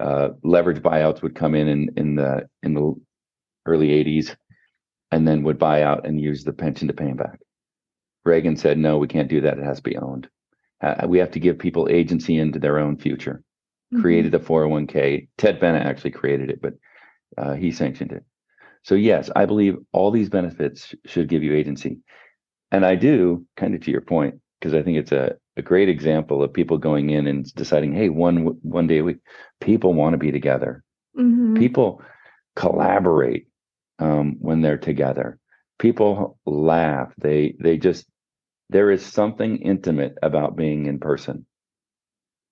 Uh, 0.00 0.30
leverage 0.42 0.82
buyouts 0.82 1.22
would 1.22 1.34
come 1.34 1.54
in, 1.54 1.68
in 1.68 1.90
in 1.96 2.14
the 2.14 2.48
in 2.62 2.74
the 2.74 2.94
early 3.66 3.88
80s 3.88 4.34
and 5.10 5.26
then 5.26 5.42
would 5.44 5.58
buy 5.58 5.82
out 5.82 6.06
and 6.06 6.20
use 6.20 6.44
the 6.44 6.52
pension 6.52 6.88
to 6.88 6.94
pay 6.94 7.06
him 7.06 7.16
back. 7.16 7.38
Reagan 8.24 8.56
said, 8.56 8.78
no, 8.78 8.98
we 8.98 9.08
can't 9.08 9.28
do 9.28 9.40
that. 9.42 9.58
It 9.58 9.64
has 9.64 9.78
to 9.78 9.82
be 9.82 9.96
owned. 9.96 10.28
Uh, 10.82 11.06
we 11.08 11.18
have 11.18 11.30
to 11.32 11.40
give 11.40 11.58
people 11.58 11.88
agency 11.90 12.38
into 12.38 12.58
their 12.58 12.78
own 12.78 12.96
future. 12.96 13.42
Mm-hmm. 13.92 14.02
Created 14.02 14.34
a 14.34 14.38
401k. 14.38 15.28
Ted 15.38 15.60
Bennett 15.60 15.86
actually 15.86 16.10
created 16.10 16.50
it, 16.50 16.60
but 16.60 16.74
uh, 17.36 17.54
he 17.54 17.72
sanctioned 17.72 18.12
it. 18.12 18.24
So, 18.82 18.94
yes, 18.94 19.30
I 19.34 19.46
believe 19.46 19.76
all 19.92 20.10
these 20.10 20.28
benefits 20.28 20.94
should 21.06 21.28
give 21.28 21.42
you 21.42 21.54
agency. 21.54 21.98
And 22.70 22.84
I 22.84 22.94
do, 22.94 23.46
kind 23.56 23.74
of 23.74 23.80
to 23.82 23.90
your 23.90 24.00
point, 24.00 24.40
because 24.58 24.74
I 24.74 24.82
think 24.82 24.98
it's 24.98 25.12
a, 25.12 25.36
a 25.56 25.62
great 25.62 25.88
example 25.88 26.42
of 26.42 26.52
people 26.52 26.78
going 26.78 27.10
in 27.10 27.26
and 27.26 27.52
deciding, 27.54 27.94
hey, 27.94 28.08
one 28.08 28.58
one 28.62 28.86
day 28.86 28.98
a 28.98 29.04
week, 29.04 29.18
people 29.60 29.94
want 29.94 30.14
to 30.14 30.18
be 30.18 30.32
together. 30.32 30.82
Mm-hmm. 31.18 31.56
People 31.56 32.02
collaborate 32.56 33.48
um, 33.98 34.36
when 34.40 34.60
they're 34.60 34.78
together. 34.78 35.38
People 35.78 36.38
laugh. 36.46 37.12
They 37.18 37.54
they 37.60 37.78
just 37.78 38.06
there 38.70 38.90
is 38.90 39.04
something 39.04 39.58
intimate 39.58 40.16
about 40.22 40.56
being 40.56 40.86
in 40.86 40.98
person. 40.98 41.46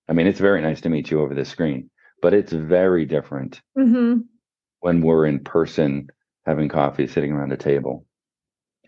I 0.09 0.13
mean, 0.13 0.27
it's 0.27 0.41
very 0.41 0.63
nice 0.63 0.81
to 0.83 0.89
meet 0.89 1.11
you 1.11 1.21
over 1.21 1.35
the 1.35 1.45
screen, 1.45 1.91
but 2.23 2.33
it's 2.33 2.53
very 2.53 3.05
different 3.05 3.61
mm-hmm. 3.77 4.21
when 4.81 5.03
we're 5.03 5.27
in 5.27 5.41
person 5.41 6.09
having 6.47 6.69
coffee, 6.69 7.07
sitting 7.07 7.33
around 7.33 7.53
a 7.53 7.57
table. 7.57 8.07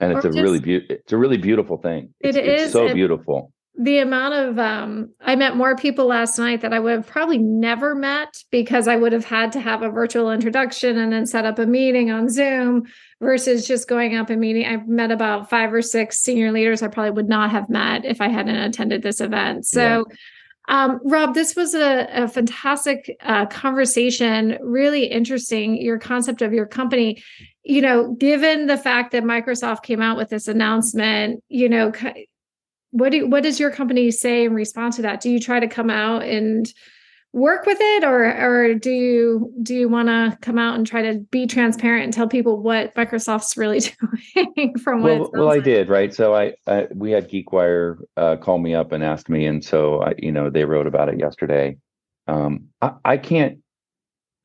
And 0.00 0.12
it's 0.12 0.24
or 0.24 0.28
a 0.28 0.32
just, 0.32 0.42
really 0.42 0.60
beautiful 0.60 0.96
it's 0.96 1.12
a 1.12 1.18
really 1.18 1.38
beautiful 1.38 1.76
thing. 1.76 2.14
It's, 2.20 2.36
it 2.36 2.46
is, 2.46 2.62
it's 2.62 2.72
so 2.72 2.94
beautiful 2.94 3.52
the 3.78 3.98
amount 3.98 4.34
of 4.34 4.58
um 4.58 5.10
I 5.20 5.36
met 5.36 5.56
more 5.56 5.76
people 5.76 6.06
last 6.06 6.36
night 6.36 6.62
that 6.62 6.72
I 6.72 6.80
would 6.80 6.92
have 6.92 7.06
probably 7.06 7.38
never 7.38 7.94
met 7.94 8.34
because 8.50 8.88
I 8.88 8.96
would 8.96 9.12
have 9.12 9.24
had 9.24 9.52
to 9.52 9.60
have 9.60 9.82
a 9.82 9.88
virtual 9.88 10.32
introduction 10.32 10.98
and 10.98 11.12
then 11.12 11.26
set 11.26 11.46
up 11.46 11.60
a 11.60 11.66
meeting 11.66 12.10
on 12.10 12.28
Zoom 12.28 12.84
versus 13.20 13.68
just 13.68 13.88
going 13.88 14.16
up 14.16 14.30
and 14.30 14.40
meeting. 14.40 14.66
I've 14.66 14.88
met 14.88 15.12
about 15.12 15.48
five 15.48 15.72
or 15.72 15.80
six 15.80 16.18
senior 16.18 16.50
leaders 16.50 16.82
I 16.82 16.88
probably 16.88 17.12
would 17.12 17.28
not 17.28 17.50
have 17.50 17.70
met 17.70 18.04
if 18.04 18.20
I 18.20 18.28
hadn't 18.28 18.56
attended 18.56 19.02
this 19.02 19.20
event. 19.20 19.64
So 19.64 19.80
yeah. 20.10 20.16
Um, 20.68 21.00
Rob, 21.02 21.34
this 21.34 21.56
was 21.56 21.74
a, 21.74 22.06
a 22.12 22.28
fantastic 22.28 23.16
uh, 23.22 23.46
conversation, 23.46 24.58
really 24.60 25.06
interesting. 25.06 25.80
Your 25.80 25.98
concept 25.98 26.42
of 26.42 26.52
your 26.52 26.66
company, 26.66 27.22
you 27.64 27.80
know, 27.80 28.14
given 28.14 28.66
the 28.66 28.76
fact 28.76 29.12
that 29.12 29.24
Microsoft 29.24 29.82
came 29.82 30.02
out 30.02 30.18
with 30.18 30.28
this 30.28 30.46
announcement, 30.46 31.42
you 31.48 31.68
know, 31.68 31.92
what 32.90 33.12
do 33.12 33.26
what 33.26 33.42
does 33.42 33.58
your 33.58 33.70
company 33.70 34.10
say 34.10 34.44
in 34.44 34.54
response 34.54 34.96
to 34.96 35.02
that? 35.02 35.20
Do 35.20 35.30
you 35.30 35.40
try 35.40 35.58
to 35.58 35.68
come 35.68 35.90
out 35.90 36.22
and 36.22 36.72
work 37.32 37.66
with 37.66 37.78
it 37.80 38.04
or 38.04 38.24
or 38.24 38.74
do 38.74 38.90
you 38.90 39.52
do 39.62 39.74
you 39.74 39.88
want 39.88 40.08
to 40.08 40.36
come 40.40 40.58
out 40.58 40.76
and 40.76 40.86
try 40.86 41.02
to 41.02 41.18
be 41.30 41.46
transparent 41.46 42.04
and 42.04 42.12
tell 42.12 42.26
people 42.26 42.60
what 42.62 42.94
Microsoft's 42.94 43.56
really 43.56 43.80
doing 44.34 44.78
from 44.78 45.02
what 45.02 45.20
well, 45.20 45.30
well 45.32 45.44
like? 45.46 45.60
I 45.60 45.64
did 45.64 45.88
right 45.88 46.14
so 46.14 46.34
I, 46.34 46.54
I, 46.66 46.88
we 46.94 47.10
had 47.10 47.30
GeekWire 47.30 47.98
uh, 48.16 48.36
call 48.36 48.58
me 48.58 48.74
up 48.74 48.92
and 48.92 49.04
asked 49.04 49.28
me 49.28 49.44
and 49.44 49.62
so 49.62 50.02
I 50.02 50.14
you 50.16 50.32
know 50.32 50.48
they 50.48 50.64
wrote 50.64 50.86
about 50.86 51.10
it 51.10 51.18
yesterday 51.18 51.76
um, 52.28 52.68
I, 52.80 52.92
I 53.04 53.16
can't 53.18 53.58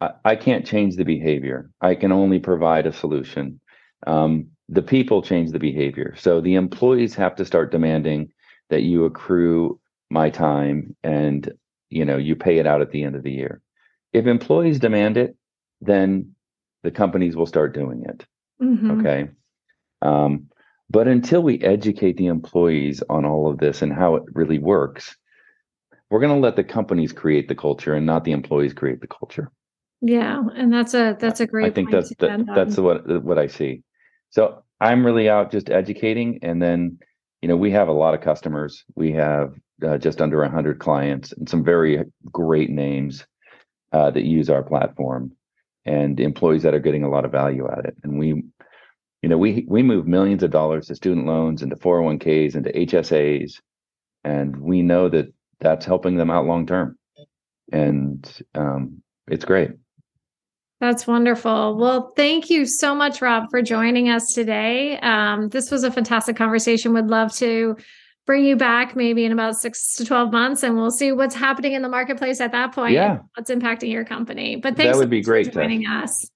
I, 0.02 0.12
I 0.26 0.36
can't 0.36 0.66
change 0.66 0.98
the 0.98 1.06
behavior 1.06 1.70
I 1.80 1.96
can 1.96 2.12
only 2.12 2.40
provide 2.40 2.86
a 2.86 2.94
solution 2.94 3.62
um, 4.06 4.48
the 4.70 4.82
people 4.82 5.22
change 5.22 5.52
the 5.52 5.60
behavior. 5.60 6.16
So 6.18 6.42
the 6.42 6.56
employees 6.56 7.16
have 7.16 7.36
to 7.36 7.46
start 7.46 7.72
demanding 7.72 8.32
that 8.70 8.84
you 8.84 9.06
accrue 9.06 9.80
my 10.10 10.30
time 10.30 10.96
and 11.04 11.52
you 11.94 12.06
know 12.06 12.18
you 12.18 12.36
pay 12.36 12.58
it 12.58 12.68
out 12.68 12.82
at 12.82 12.92
the 12.92 13.04
end 13.04 13.16
of 13.16 13.24
the 13.24 13.32
year. 13.32 13.62
If 14.12 14.28
employees 14.28 14.80
demand 14.80 15.18
it, 15.18 15.36
then 15.82 16.36
the 16.84 16.92
companies 16.92 17.36
will 17.36 17.46
start 17.46 17.74
doing 17.74 18.04
it. 18.08 18.26
Mm-hmm. 18.62 19.00
Okay. 19.00 19.30
Um, 20.02 20.50
but 20.90 21.08
until 21.08 21.42
we 21.42 21.60
educate 21.62 22.18
the 22.18 22.28
employees 22.28 23.02
on 23.10 23.26
all 23.26 23.50
of 23.50 23.58
this 23.58 23.82
and 23.82 23.92
how 23.92 24.16
it 24.16 24.24
really 24.34 24.60
works, 24.60 25.16
we're 26.10 26.20
going 26.20 26.34
to 26.34 26.40
let 26.40 26.56
the 26.56 26.64
companies 26.64 27.12
create 27.12 27.48
the 27.48 27.56
culture 27.56 27.96
and 27.96 28.06
not 28.06 28.24
the 28.24 28.32
employees 28.32 28.74
create 28.74 29.02
the 29.02 29.08
culture. 29.08 29.52
Yeah, 30.02 30.44
and 30.56 30.72
that's 30.72 30.94
a 30.94 31.16
that's 31.18 31.40
a 31.40 31.48
great. 31.48 31.66
I 31.66 31.70
think 31.72 31.90
that's 31.90 32.14
that, 32.20 32.46
that's 32.54 32.78
what 32.78 33.24
what 33.24 33.40
I 33.40 33.48
see. 33.48 33.84
So 34.30 34.64
I'm 34.82 35.06
really 35.06 35.30
out 35.30 35.50
just 35.50 35.70
educating, 35.70 36.40
and 36.42 36.62
then 36.62 37.00
you 37.42 37.48
know 37.48 37.56
we 37.56 37.72
have 37.72 37.88
a 37.88 37.94
lot 37.94 38.14
of 38.14 38.20
customers. 38.20 38.84
We 38.96 39.14
have 39.14 39.54
uh, 39.84 39.98
just 39.98 40.22
under 40.22 40.40
100 40.42 40.80
clients 40.80 41.32
and 41.32 41.50
some 41.50 41.64
very 41.64 42.04
great 42.32 42.70
names 42.70 43.26
uh, 43.92 44.12
that 44.12 44.24
use 44.24 44.50
our 44.50 44.64
platform, 44.64 45.32
and 45.86 46.20
employees 46.20 46.64
that 46.64 46.74
are 46.74 46.80
getting 46.80 47.04
a 47.04 47.10
lot 47.10 47.26
of 47.26 47.32
value 47.32 47.68
at 47.70 47.86
it. 47.86 47.96
And 48.04 48.18
we, 48.18 48.44
you 49.22 49.30
know, 49.30 49.38
we 49.38 49.66
we 49.68 49.84
move 49.84 50.08
millions 50.08 50.44
of 50.44 50.52
dollars 50.52 50.88
to 50.88 50.96
student 50.96 51.28
loans, 51.28 51.62
into 51.62 51.76
401ks, 51.76 52.56
into 52.56 52.72
HSAs, 52.72 53.60
and 54.24 54.58
we 54.58 54.82
know 54.82 55.10
that 55.10 55.32
that's 55.60 55.86
helping 55.86 56.18
them 56.18 56.32
out 56.32 56.46
long 56.46 56.66
term, 56.66 56.98
and 57.72 58.42
um, 58.56 59.02
it's 59.28 59.46
great. 59.46 59.72
That's 60.82 61.08
wonderful. 61.08 61.78
Well, 61.78 62.12
thank 62.18 62.50
you 62.50 62.66
so 62.66 62.94
much, 62.94 63.22
Rob, 63.22 63.46
for 63.50 63.62
joining 63.62 64.10
us 64.10 64.34
today. 64.34 65.00
Um, 65.00 65.48
this 65.48 65.72
was 65.72 65.86
a 65.86 65.92
fantastic 65.92 66.36
conversation. 66.36 66.94
Would 66.94 67.08
love 67.08 67.34
to 67.36 67.78
bring 68.26 68.46
you 68.46 68.56
back 68.56 68.96
maybe 68.96 69.26
in 69.26 69.32
about 69.32 69.56
six 69.56 69.96
to 69.96 70.06
12 70.06 70.32
months 70.32 70.64
and 70.64 70.76
we'll 70.76 70.92
see 70.92 71.12
what's 71.12 71.36
happening 71.36 71.74
in 71.74 71.82
the 71.82 71.90
marketplace 71.90 72.40
at 72.40 72.52
that 72.52 72.74
point. 72.74 72.94
Yeah. 72.94 73.20
What's 73.36 73.52
impacting 73.52 73.92
your 73.92 74.06
company. 74.06 74.56
But 74.56 74.76
thanks 74.76 74.96
that 74.96 75.00
would 75.00 75.10
be 75.10 75.22
great 75.22 75.48
for 75.48 75.62
joining 75.62 75.86
us. 75.86 76.30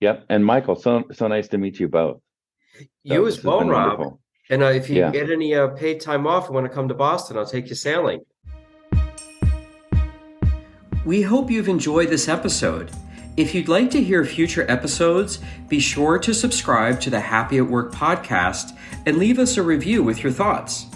Yep. 0.00 0.26
And 0.28 0.44
Michael, 0.44 0.76
so 0.76 1.04
so 1.12 1.28
nice 1.28 1.48
to 1.48 1.58
meet 1.58 1.78
you 1.78 1.88
both. 1.88 2.20
You 3.04 3.26
as 3.26 3.42
well, 3.44 3.64
Rob. 3.64 3.98
Wonderful. 3.98 4.20
And 4.50 4.62
uh, 4.62 4.66
if 4.66 4.90
you 4.90 4.96
yeah. 4.96 5.10
get 5.10 5.30
any 5.30 5.54
uh, 5.54 5.68
paid 5.68 6.00
time 6.00 6.26
off 6.26 6.46
and 6.46 6.54
want 6.54 6.66
to 6.66 6.72
come 6.72 6.88
to 6.88 6.94
Boston, 6.94 7.38
I'll 7.38 7.46
take 7.46 7.68
you 7.68 7.74
sailing. 7.74 8.20
We 11.04 11.22
hope 11.22 11.50
you've 11.50 11.68
enjoyed 11.68 12.08
this 12.08 12.28
episode. 12.28 12.90
If 13.36 13.54
you'd 13.54 13.68
like 13.68 13.90
to 13.92 14.02
hear 14.02 14.24
future 14.24 14.70
episodes, 14.70 15.38
be 15.68 15.80
sure 15.80 16.18
to 16.18 16.34
subscribe 16.34 17.00
to 17.00 17.10
the 17.10 17.18
Happy 17.18 17.58
at 17.58 17.66
Work 17.66 17.92
podcast 17.92 18.76
and 19.06 19.16
leave 19.16 19.38
us 19.38 19.56
a 19.56 19.62
review 19.62 20.02
with 20.02 20.22
your 20.22 20.32
thoughts. 20.32 20.86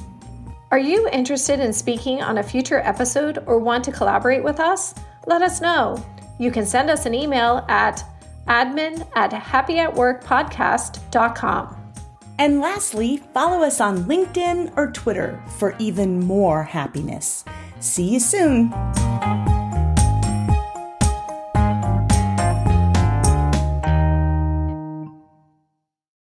Are 0.73 0.81
you 0.81 1.09
interested 1.13 1.61
in 1.61 1.73
speaking 1.73 2.21
on 2.23 2.39
a 2.39 2.43
future 2.43 2.81
episode 2.81 3.39
or 3.47 3.61
want 3.61 3.85
to 3.85 3.93
collaborate 3.93 4.43
with 4.43 4.59
us? 4.59 4.97
Let 5.27 5.41
us 5.41 5.61
know. 5.61 6.05
You 6.41 6.51
can 6.51 6.67
send 6.67 6.91
us 6.91 7.07
an 7.07 7.15
email 7.15 7.65
at 7.69 8.03
admin 8.49 9.07
at 9.15 9.31
happyatworkpodcast.com. 9.31 11.77
And 12.39 12.61
lastly, 12.61 13.23
follow 13.33 13.65
us 13.65 13.81
on 13.81 14.05
LinkedIn 14.05 14.77
or 14.77 14.91
Twitter 14.91 15.43
for 15.57 15.75
even 15.79 16.21
more 16.21 16.65
happiness. 16.65 17.47
See 17.79 18.11
you 18.11 18.21
soon. 18.21 18.75